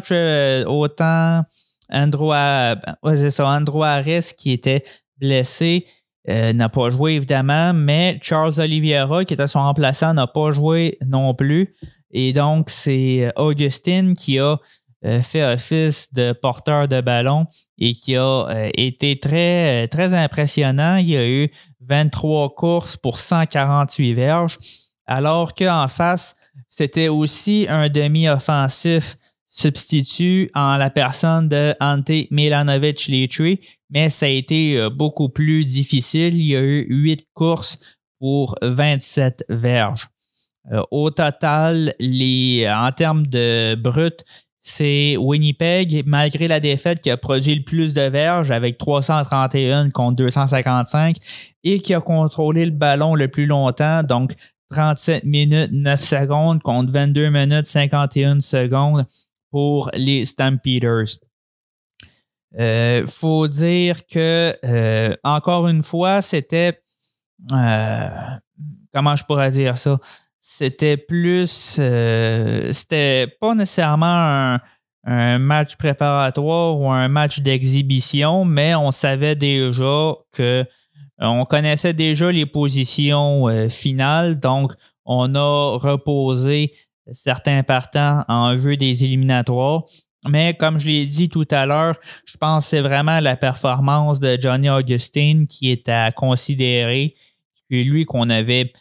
autant 0.66 1.44
Andrew, 1.92 2.32
Andrew 2.32 3.82
Harris 3.82 4.32
qui 4.36 4.52
était 4.52 4.84
blessé 5.18 5.86
euh, 6.28 6.52
n'a 6.52 6.68
pas 6.68 6.90
joué 6.90 7.14
évidemment, 7.14 7.72
mais 7.72 8.18
Charles 8.22 8.58
Oliveira 8.58 9.24
qui 9.24 9.34
était 9.34 9.48
son 9.48 9.60
remplaçant 9.60 10.14
n'a 10.14 10.26
pas 10.26 10.52
joué 10.52 10.98
non 11.06 11.34
plus. 11.34 11.74
Et 12.10 12.32
donc, 12.32 12.70
c'est 12.70 13.32
Augustine 13.36 14.14
qui 14.14 14.38
a 14.38 14.58
euh, 15.04 15.22
fait 15.22 15.44
office 15.44 16.12
de 16.12 16.32
porteur 16.32 16.88
de 16.88 17.00
ballon 17.00 17.46
et 17.78 17.94
qui 17.94 18.16
a 18.16 18.68
été 18.74 19.18
très, 19.18 19.88
très 19.88 20.14
impressionnant. 20.14 20.96
Il 20.96 21.10
y 21.10 21.16
a 21.16 21.26
eu 21.26 21.50
23 21.80 22.54
courses 22.54 22.96
pour 22.96 23.18
148 23.18 24.14
verges 24.14 24.58
alors 25.10 25.54
qu'en 25.54 25.88
face, 25.88 26.36
c'était 26.68 27.08
aussi 27.08 27.66
un 27.68 27.88
demi-offensif 27.88 29.16
substitut 29.50 30.48
en 30.54 30.76
la 30.76 30.88
personne 30.90 31.48
de 31.48 31.74
Ante 31.80 32.30
Milanovic 32.30 33.06
Litri, 33.06 33.60
mais 33.90 34.08
ça 34.08 34.26
a 34.26 34.28
été 34.28 34.78
euh, 34.78 34.88
beaucoup 34.88 35.28
plus 35.28 35.64
difficile. 35.64 36.36
Il 36.36 36.46
y 36.46 36.56
a 36.56 36.62
eu 36.62 36.86
huit 36.88 37.26
courses 37.34 37.78
pour 38.20 38.54
27 38.62 39.44
verges. 39.48 40.08
Euh, 40.72 40.82
au 40.92 41.10
total, 41.10 41.94
les, 41.98 42.66
en 42.70 42.92
termes 42.92 43.26
de 43.26 43.74
brut, 43.74 44.24
c'est 44.60 45.16
Winnipeg, 45.16 46.04
malgré 46.06 46.46
la 46.46 46.60
défaite, 46.60 47.00
qui 47.00 47.10
a 47.10 47.16
produit 47.16 47.54
le 47.56 47.64
plus 47.64 47.92
de 47.92 48.02
verges 48.02 48.52
avec 48.52 48.78
331 48.78 49.90
contre 49.90 50.16
255 50.16 51.16
et 51.64 51.80
qui 51.80 51.92
a 51.92 52.00
contrôlé 52.00 52.66
le 52.66 52.70
ballon 52.70 53.16
le 53.16 53.26
plus 53.26 53.46
longtemps, 53.46 54.02
donc 54.04 54.34
37 54.70 55.24
minutes 55.24 55.72
9 55.72 56.00
secondes 56.00 56.62
contre 56.62 56.92
22 56.92 57.30
minutes 57.30 57.66
51 57.66 58.40
secondes 58.40 59.06
pour 59.50 59.90
les 59.94 60.26
Stampeders. 60.26 61.18
Euh, 62.58 63.06
faut 63.06 63.48
dire 63.48 64.06
que, 64.06 64.56
euh, 64.64 65.16
encore 65.22 65.68
une 65.68 65.82
fois, 65.82 66.22
c'était. 66.22 66.80
Euh, 67.52 68.08
comment 68.92 69.16
je 69.16 69.24
pourrais 69.24 69.50
dire 69.50 69.78
ça? 69.78 69.98
C'était 70.40 70.96
plus. 70.96 71.78
c'était 72.72 73.26
pas 73.40 73.54
nécessairement 73.54 74.58
un, 75.04 75.38
match 75.38 75.76
préparatoire 75.76 76.78
ou 76.78 76.90
un 76.90 77.08
match 77.08 77.40
d'exhibition, 77.40 78.44
mais 78.44 78.74
on 78.74 78.90
savait 78.90 79.36
déjà 79.36 80.14
que 80.32 80.66
euh, 81.22 81.26
on 81.26 81.44
connaissait 81.44 81.92
déjà 81.92 82.32
les 82.32 82.46
positions 82.46 83.48
euh, 83.48 83.68
finales, 83.68 84.40
donc 84.40 84.72
on 85.04 85.34
a 85.34 85.78
reposé 85.78 86.72
certains 87.12 87.62
partants 87.62 88.24
en 88.28 88.56
vue 88.56 88.76
des 88.76 89.04
éliminatoires. 89.04 89.84
Mais 90.28 90.54
comme 90.54 90.78
je 90.78 90.86
l'ai 90.86 91.06
dit 91.06 91.28
tout 91.28 91.48
à 91.50 91.64
l'heure, 91.66 91.96
je 92.26 92.36
pense 92.36 92.64
que 92.64 92.70
c'est 92.70 92.80
vraiment 92.80 93.20
la 93.20 93.36
performance 93.36 94.20
de 94.20 94.38
Johnny 94.40 94.68
Augustine 94.68 95.46
qui 95.46 95.70
est 95.70 95.88
à 95.88 96.12
considérer. 96.12 97.14
C'est 97.70 97.84
lui 97.84 98.04
qu'on 98.04 98.28
avait 98.28 98.72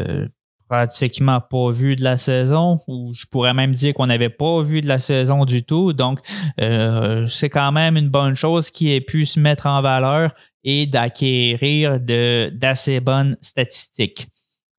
euh, 0.00 0.26
pratiquement 0.68 1.40
pas 1.40 1.70
vu 1.70 1.96
de 1.96 2.04
la 2.04 2.16
saison, 2.16 2.80
ou 2.86 3.12
je 3.14 3.26
pourrais 3.26 3.54
même 3.54 3.72
dire 3.72 3.94
qu'on 3.94 4.06
n'avait 4.06 4.28
pas 4.28 4.62
vu 4.62 4.80
de 4.80 4.86
la 4.86 5.00
saison 5.00 5.44
du 5.44 5.64
tout. 5.64 5.92
Donc, 5.92 6.20
euh, 6.60 7.26
c'est 7.26 7.48
quand 7.48 7.72
même 7.72 7.96
une 7.96 8.08
bonne 8.08 8.34
chose 8.34 8.70
qui 8.70 8.92
ait 8.92 9.00
pu 9.00 9.26
se 9.26 9.40
mettre 9.40 9.66
en 9.66 9.82
valeur 9.82 10.34
et 10.64 10.86
d'acquérir 10.86 12.00
d'assez 12.00 13.00
bonnes 13.00 13.36
statistiques. 13.40 14.28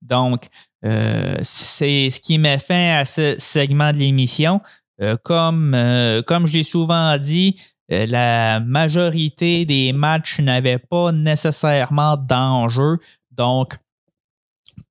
Donc, 0.01 0.47
euh, 0.85 1.37
c'est 1.41 2.09
ce 2.09 2.19
qui 2.19 2.37
met 2.37 2.59
fin 2.59 2.97
à 2.99 3.05
ce 3.05 3.35
segment 3.37 3.91
de 3.91 3.97
l'émission. 3.97 4.61
Euh, 5.01 5.17
comme, 5.23 5.75
comme 6.27 6.47
je 6.47 6.53
l'ai 6.53 6.63
souvent 6.63 7.17
dit, 7.17 7.59
la 7.89 8.59
majorité 8.59 9.65
des 9.65 9.93
matchs 9.93 10.39
n'avaient 10.39 10.79
pas 10.79 11.11
nécessairement 11.11 12.17
d'enjeu. 12.17 12.97
Donc, 13.31 13.77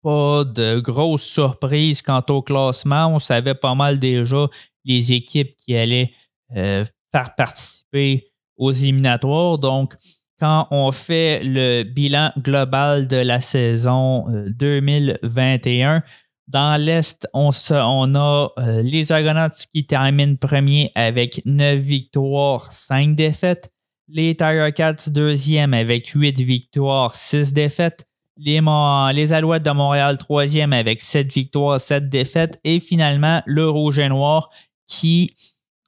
pas 0.02 0.44
de 0.44 0.80
grosses 0.80 1.24
surprises 1.24 2.02
quant 2.02 2.24
au 2.28 2.42
classement. 2.42 3.08
On 3.08 3.20
savait 3.20 3.54
pas 3.54 3.74
mal 3.74 3.98
déjà 3.98 4.46
les 4.84 5.12
équipes 5.12 5.54
qui 5.56 5.76
allaient 5.76 6.12
euh, 6.56 6.84
faire 7.12 7.34
participer 7.34 8.32
aux 8.56 8.72
éliminatoires. 8.72 9.58
Donc, 9.58 9.94
quand 10.38 10.68
on 10.70 10.92
fait 10.92 11.42
le 11.42 11.82
bilan 11.82 12.32
global 12.38 13.08
de 13.08 13.16
la 13.16 13.40
saison 13.40 14.26
2021, 14.48 15.96
euh, 15.96 16.00
dans 16.46 16.80
l'Est, 16.80 17.28
on, 17.34 17.50
a 17.50 18.48
euh, 18.58 18.82
les 18.82 19.12
Argonauts 19.12 19.54
qui 19.72 19.86
terminent 19.86 20.36
premier 20.36 20.90
avec 20.94 21.42
9 21.44 21.78
victoires, 21.78 22.72
5 22.72 23.14
défaites. 23.14 23.70
Les 24.08 24.34
Tiger 24.34 24.70
Cats 24.74 25.10
deuxième 25.10 25.74
avec 25.74 26.06
8 26.06 26.40
victoires, 26.40 27.14
6 27.14 27.52
défaites 27.52 28.08
les, 28.38 28.60
les 29.14 29.32
Alouettes 29.32 29.64
de 29.64 29.70
Montréal 29.70 30.16
troisième 30.16 30.72
avec 30.72 31.02
7 31.02 31.32
victoires, 31.32 31.80
7 31.80 32.08
défaites. 32.08 32.60
Et 32.64 32.80
finalement, 32.80 33.42
le 33.46 33.68
Rouge 33.68 33.98
et 33.98 34.08
Noir 34.08 34.50
qui 34.86 35.34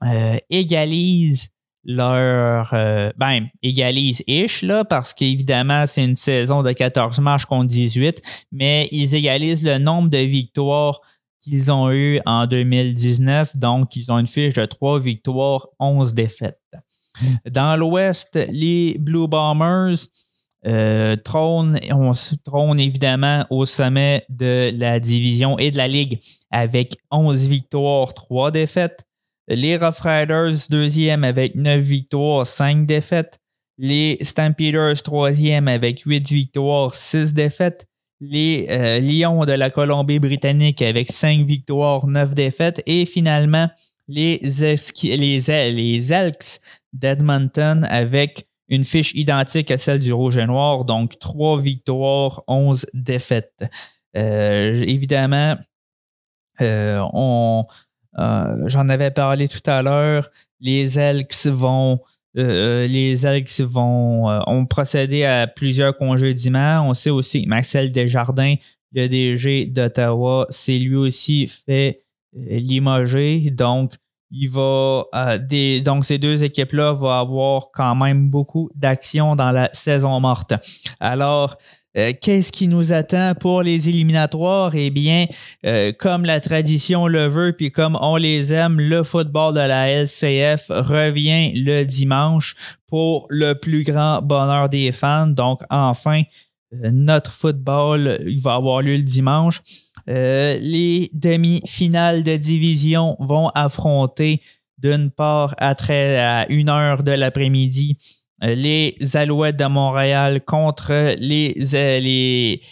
euh, 0.04 0.36
égalise 0.50 1.50
leur. 1.94 2.70
Euh, 2.72 3.11
ben, 3.16 3.48
égalise-ish, 3.62 4.62
là, 4.62 4.85
parce 4.85 5.14
qu'évidemment, 5.14 5.87
c'est 5.87 6.05
une 6.05 6.16
saison 6.16 6.62
de 6.62 6.72
14 6.72 7.18
matchs 7.20 7.44
contre 7.44 7.66
18, 7.66 8.22
mais 8.53 8.88
ils 8.92 9.14
égalisent 9.14 9.62
le 9.62 9.79
nombre 9.79 10.09
de 10.09 10.18
victoires 10.18 11.00
qu'ils 11.42 11.70
ont 11.72 11.90
eu 11.90 12.20
en 12.26 12.46
2019. 12.46 13.57
Donc, 13.57 13.96
ils 13.96 14.11
ont 14.12 14.18
une 14.18 14.26
fiche 14.26 14.55
de 14.55 14.64
3 14.64 15.00
victoires, 15.00 15.68
11 15.79 16.14
défaites. 16.14 16.61
Dans 17.50 17.79
l'Ouest, 17.79 18.38
les 18.50 18.96
Blue 18.98 19.29
Bombers 19.29 19.96
euh, 20.66 21.16
trône, 21.16 21.81
on 21.90 22.12
se 22.12 22.35
trône 22.37 22.79
évidemment 22.79 23.46
au 23.48 23.64
sommet 23.64 24.24
de 24.29 24.70
la 24.76 25.00
division 25.00 25.59
et 25.59 25.70
de 25.70 25.79
la 25.79 25.88
ligue 25.88 26.20
avec 26.50 26.98
11 27.11 27.46
victoires, 27.46 28.12
3 28.12 28.50
défaites. 28.50 29.07
Les 29.52 29.76
Rough 29.76 29.98
Riders, 30.02 30.68
deuxième 30.70 31.24
avec 31.24 31.56
9 31.56 31.80
victoires, 31.80 32.46
5 32.46 32.86
défaites. 32.86 33.40
Les 33.78 34.16
Stampeders, 34.22 35.02
troisième 35.02 35.66
avec 35.66 36.02
8 36.02 36.28
victoires, 36.28 36.94
6 36.94 37.34
défaites. 37.34 37.88
Les 38.20 38.68
euh, 38.70 39.00
Lions 39.00 39.44
de 39.44 39.52
la 39.52 39.68
Colombie-Britannique 39.68 40.82
avec 40.82 41.10
5 41.10 41.44
victoires, 41.46 42.06
9 42.06 42.32
défaites. 42.32 42.80
Et 42.86 43.06
finalement, 43.06 43.68
les, 44.06 44.40
les, 45.02 45.40
les 45.72 46.12
Elks 46.12 46.60
d'Edmonton 46.92 47.84
avec 47.90 48.46
une 48.68 48.84
fiche 48.84 49.12
identique 49.16 49.72
à 49.72 49.78
celle 49.78 49.98
du 49.98 50.12
Rouge 50.12 50.36
et 50.36 50.46
Noir, 50.46 50.84
donc 50.84 51.18
trois 51.18 51.60
victoires, 51.60 52.44
11 52.46 52.86
défaites. 52.94 53.64
Euh, 54.16 54.80
évidemment, 54.86 55.56
euh, 56.60 57.04
on, 57.12 57.64
j'en 58.16 58.88
avais 58.88 59.11
parlé 59.11 59.49
tout 59.49 59.62
à 59.66 59.83
l'heure, 59.83 60.31
les 60.61 60.99
Elks 60.99 61.46
vont 61.46 62.01
les 62.35 63.27
Elks 63.27 63.61
vont 63.61 64.29
ont 64.46 64.66
procédé 64.66 65.25
à 65.25 65.46
plusieurs 65.46 65.96
congédiements. 65.96 66.88
On 66.88 66.94
sait 66.94 67.11
aussi 67.11 67.42
que 67.44 67.49
Maxel 67.49 67.90
Desjardins, 67.90 68.55
le 68.92 69.09
DG 69.09 69.66
d'Ottawa, 69.66 70.46
s'est 70.51 70.79
lui 70.79 70.96
aussi 70.96 71.49
fait 71.49 72.05
limoger. 72.33 73.51
Donc, 73.51 73.94
il 74.31 74.49
va 74.49 75.07
euh, 75.14 75.81
donc 75.81 76.05
ces 76.05 76.18
deux 76.18 76.42
équipes-là 76.42 76.92
vont 76.92 77.11
avoir 77.11 77.70
quand 77.73 77.94
même 77.96 78.31
beaucoup 78.31 78.70
d'actions 78.75 79.35
dans 79.35 79.51
la 79.51 79.68
saison 79.73 80.20
morte. 80.20 80.55
Alors, 81.01 81.59
euh, 81.96 82.12
qu'est-ce 82.20 82.53
qui 82.53 82.68
nous 82.68 82.92
attend 82.92 83.35
pour 83.38 83.62
les 83.62 83.88
éliminatoires? 83.88 84.74
Eh 84.74 84.90
bien, 84.90 85.26
euh, 85.66 85.92
comme 85.92 86.24
la 86.24 86.40
tradition 86.40 87.07
le 87.07 87.26
veut, 87.26 87.53
puis 87.53 87.72
comme 87.72 87.98
on 88.00 88.16
les 88.16 88.53
aime, 88.53 88.81
le 88.81 89.03
football 89.03 89.55
de 89.55 89.61
la 89.61 89.90
LCF 89.90 90.66
revient 90.68 91.53
le 91.55 91.85
dimanche 91.85 92.55
pour 92.87 93.26
le 93.29 93.55
plus 93.55 93.83
grand 93.85 94.22
bonheur 94.22 94.68
des 94.68 94.92
fans. 94.92 95.26
Donc, 95.26 95.62
enfin, 95.70 96.22
notre 96.72 97.33
football, 97.33 98.18
va 98.40 98.55
avoir 98.55 98.83
lieu 98.83 98.96
le 98.96 99.03
dimanche. 99.03 99.62
Euh, 100.09 100.59
les 100.61 101.11
demi-finales 101.12 102.22
de 102.22 102.37
division 102.37 103.16
vont 103.20 103.48
affronter 103.50 104.40
d'une 104.79 105.11
part 105.11 105.55
à, 105.59 105.74
très, 105.74 106.18
à 106.18 106.46
une 106.48 106.68
heure 106.68 107.03
de 107.03 107.12
l'après-midi 107.12 107.98
euh, 107.98 108.19
les 108.42 108.96
Alouettes 109.14 109.57
de 109.57 109.66
Montréal 109.66 110.40
contre 110.44 111.14
les, 111.18 111.55
euh, 111.74 112.00
les 112.00 112.62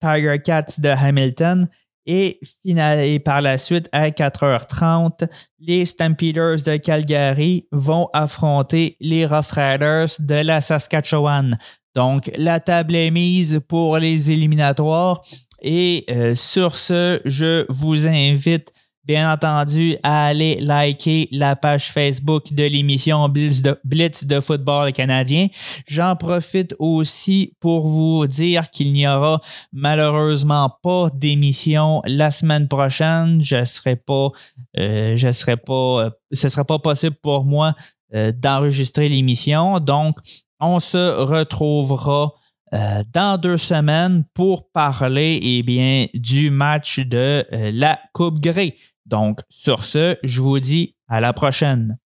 Tiger 0.00 0.38
Cats 0.44 0.78
de 0.78 0.88
Hamilton. 0.88 1.68
Et, 2.06 2.38
et 2.64 3.18
par 3.18 3.40
la 3.40 3.56
suite, 3.56 3.88
à 3.92 4.10
4h30, 4.10 5.26
les 5.58 5.86
Stampeders 5.86 6.62
de 6.66 6.76
Calgary 6.76 7.66
vont 7.72 8.10
affronter 8.12 8.98
les 9.00 9.24
Rough 9.24 9.52
Riders 9.52 10.10
de 10.20 10.34
la 10.34 10.60
Saskatchewan. 10.60 11.58
Donc, 11.94 12.30
la 12.36 12.60
table 12.60 12.94
est 12.94 13.10
mise 13.10 13.60
pour 13.66 13.96
les 13.96 14.30
éliminatoires. 14.30 15.22
Et 15.62 16.04
euh, 16.10 16.34
sur 16.34 16.76
ce, 16.76 17.22
je 17.24 17.64
vous 17.70 18.06
invite 18.06 18.70
bien 19.06 19.32
entendu 19.32 19.96
à 20.02 20.26
aller 20.26 20.58
liker 20.60 21.28
la 21.30 21.56
page 21.56 21.90
Facebook 21.90 22.52
de 22.52 22.64
l'émission 22.64 23.28
Blitz 23.28 24.24
de, 24.24 24.40
football 24.40 24.92
canadien. 24.92 25.48
J'en 25.86 26.16
profite 26.16 26.74
aussi 26.78 27.54
pour 27.60 27.86
vous 27.86 28.26
dire 28.26 28.70
qu'il 28.70 28.92
n'y 28.92 29.06
aura 29.06 29.40
malheureusement 29.72 30.70
pas 30.82 31.08
d'émission 31.14 32.02
la 32.06 32.30
semaine 32.30 32.68
prochaine. 32.68 33.40
Je 33.42 33.64
serai 33.64 33.96
pas, 33.96 34.30
euh, 34.78 35.16
je 35.16 35.32
serai 35.32 35.56
pas, 35.56 36.04
euh, 36.04 36.10
ce 36.32 36.48
sera 36.48 36.64
pas 36.64 36.78
possible 36.78 37.16
pour 37.22 37.44
moi 37.44 37.74
d'enregistrer 38.12 39.08
l'émission. 39.08 39.80
Donc, 39.80 40.18
on 40.60 40.78
se 40.78 41.20
retrouvera 41.20 42.32
euh, 42.74 43.04
dans 43.12 43.38
deux 43.38 43.58
semaines 43.58 44.24
pour 44.34 44.70
parler 44.72 45.38
eh 45.40 45.62
bien, 45.62 46.06
du 46.12 46.50
match 46.50 46.98
de 46.98 47.46
euh, 47.52 47.70
la 47.72 48.00
Coupe 48.12 48.40
Grey. 48.40 48.74
Donc, 49.06 49.40
sur 49.48 49.84
ce, 49.84 50.16
je 50.22 50.40
vous 50.40 50.60
dis 50.60 50.96
à 51.08 51.20
la 51.20 51.32
prochaine. 51.32 51.98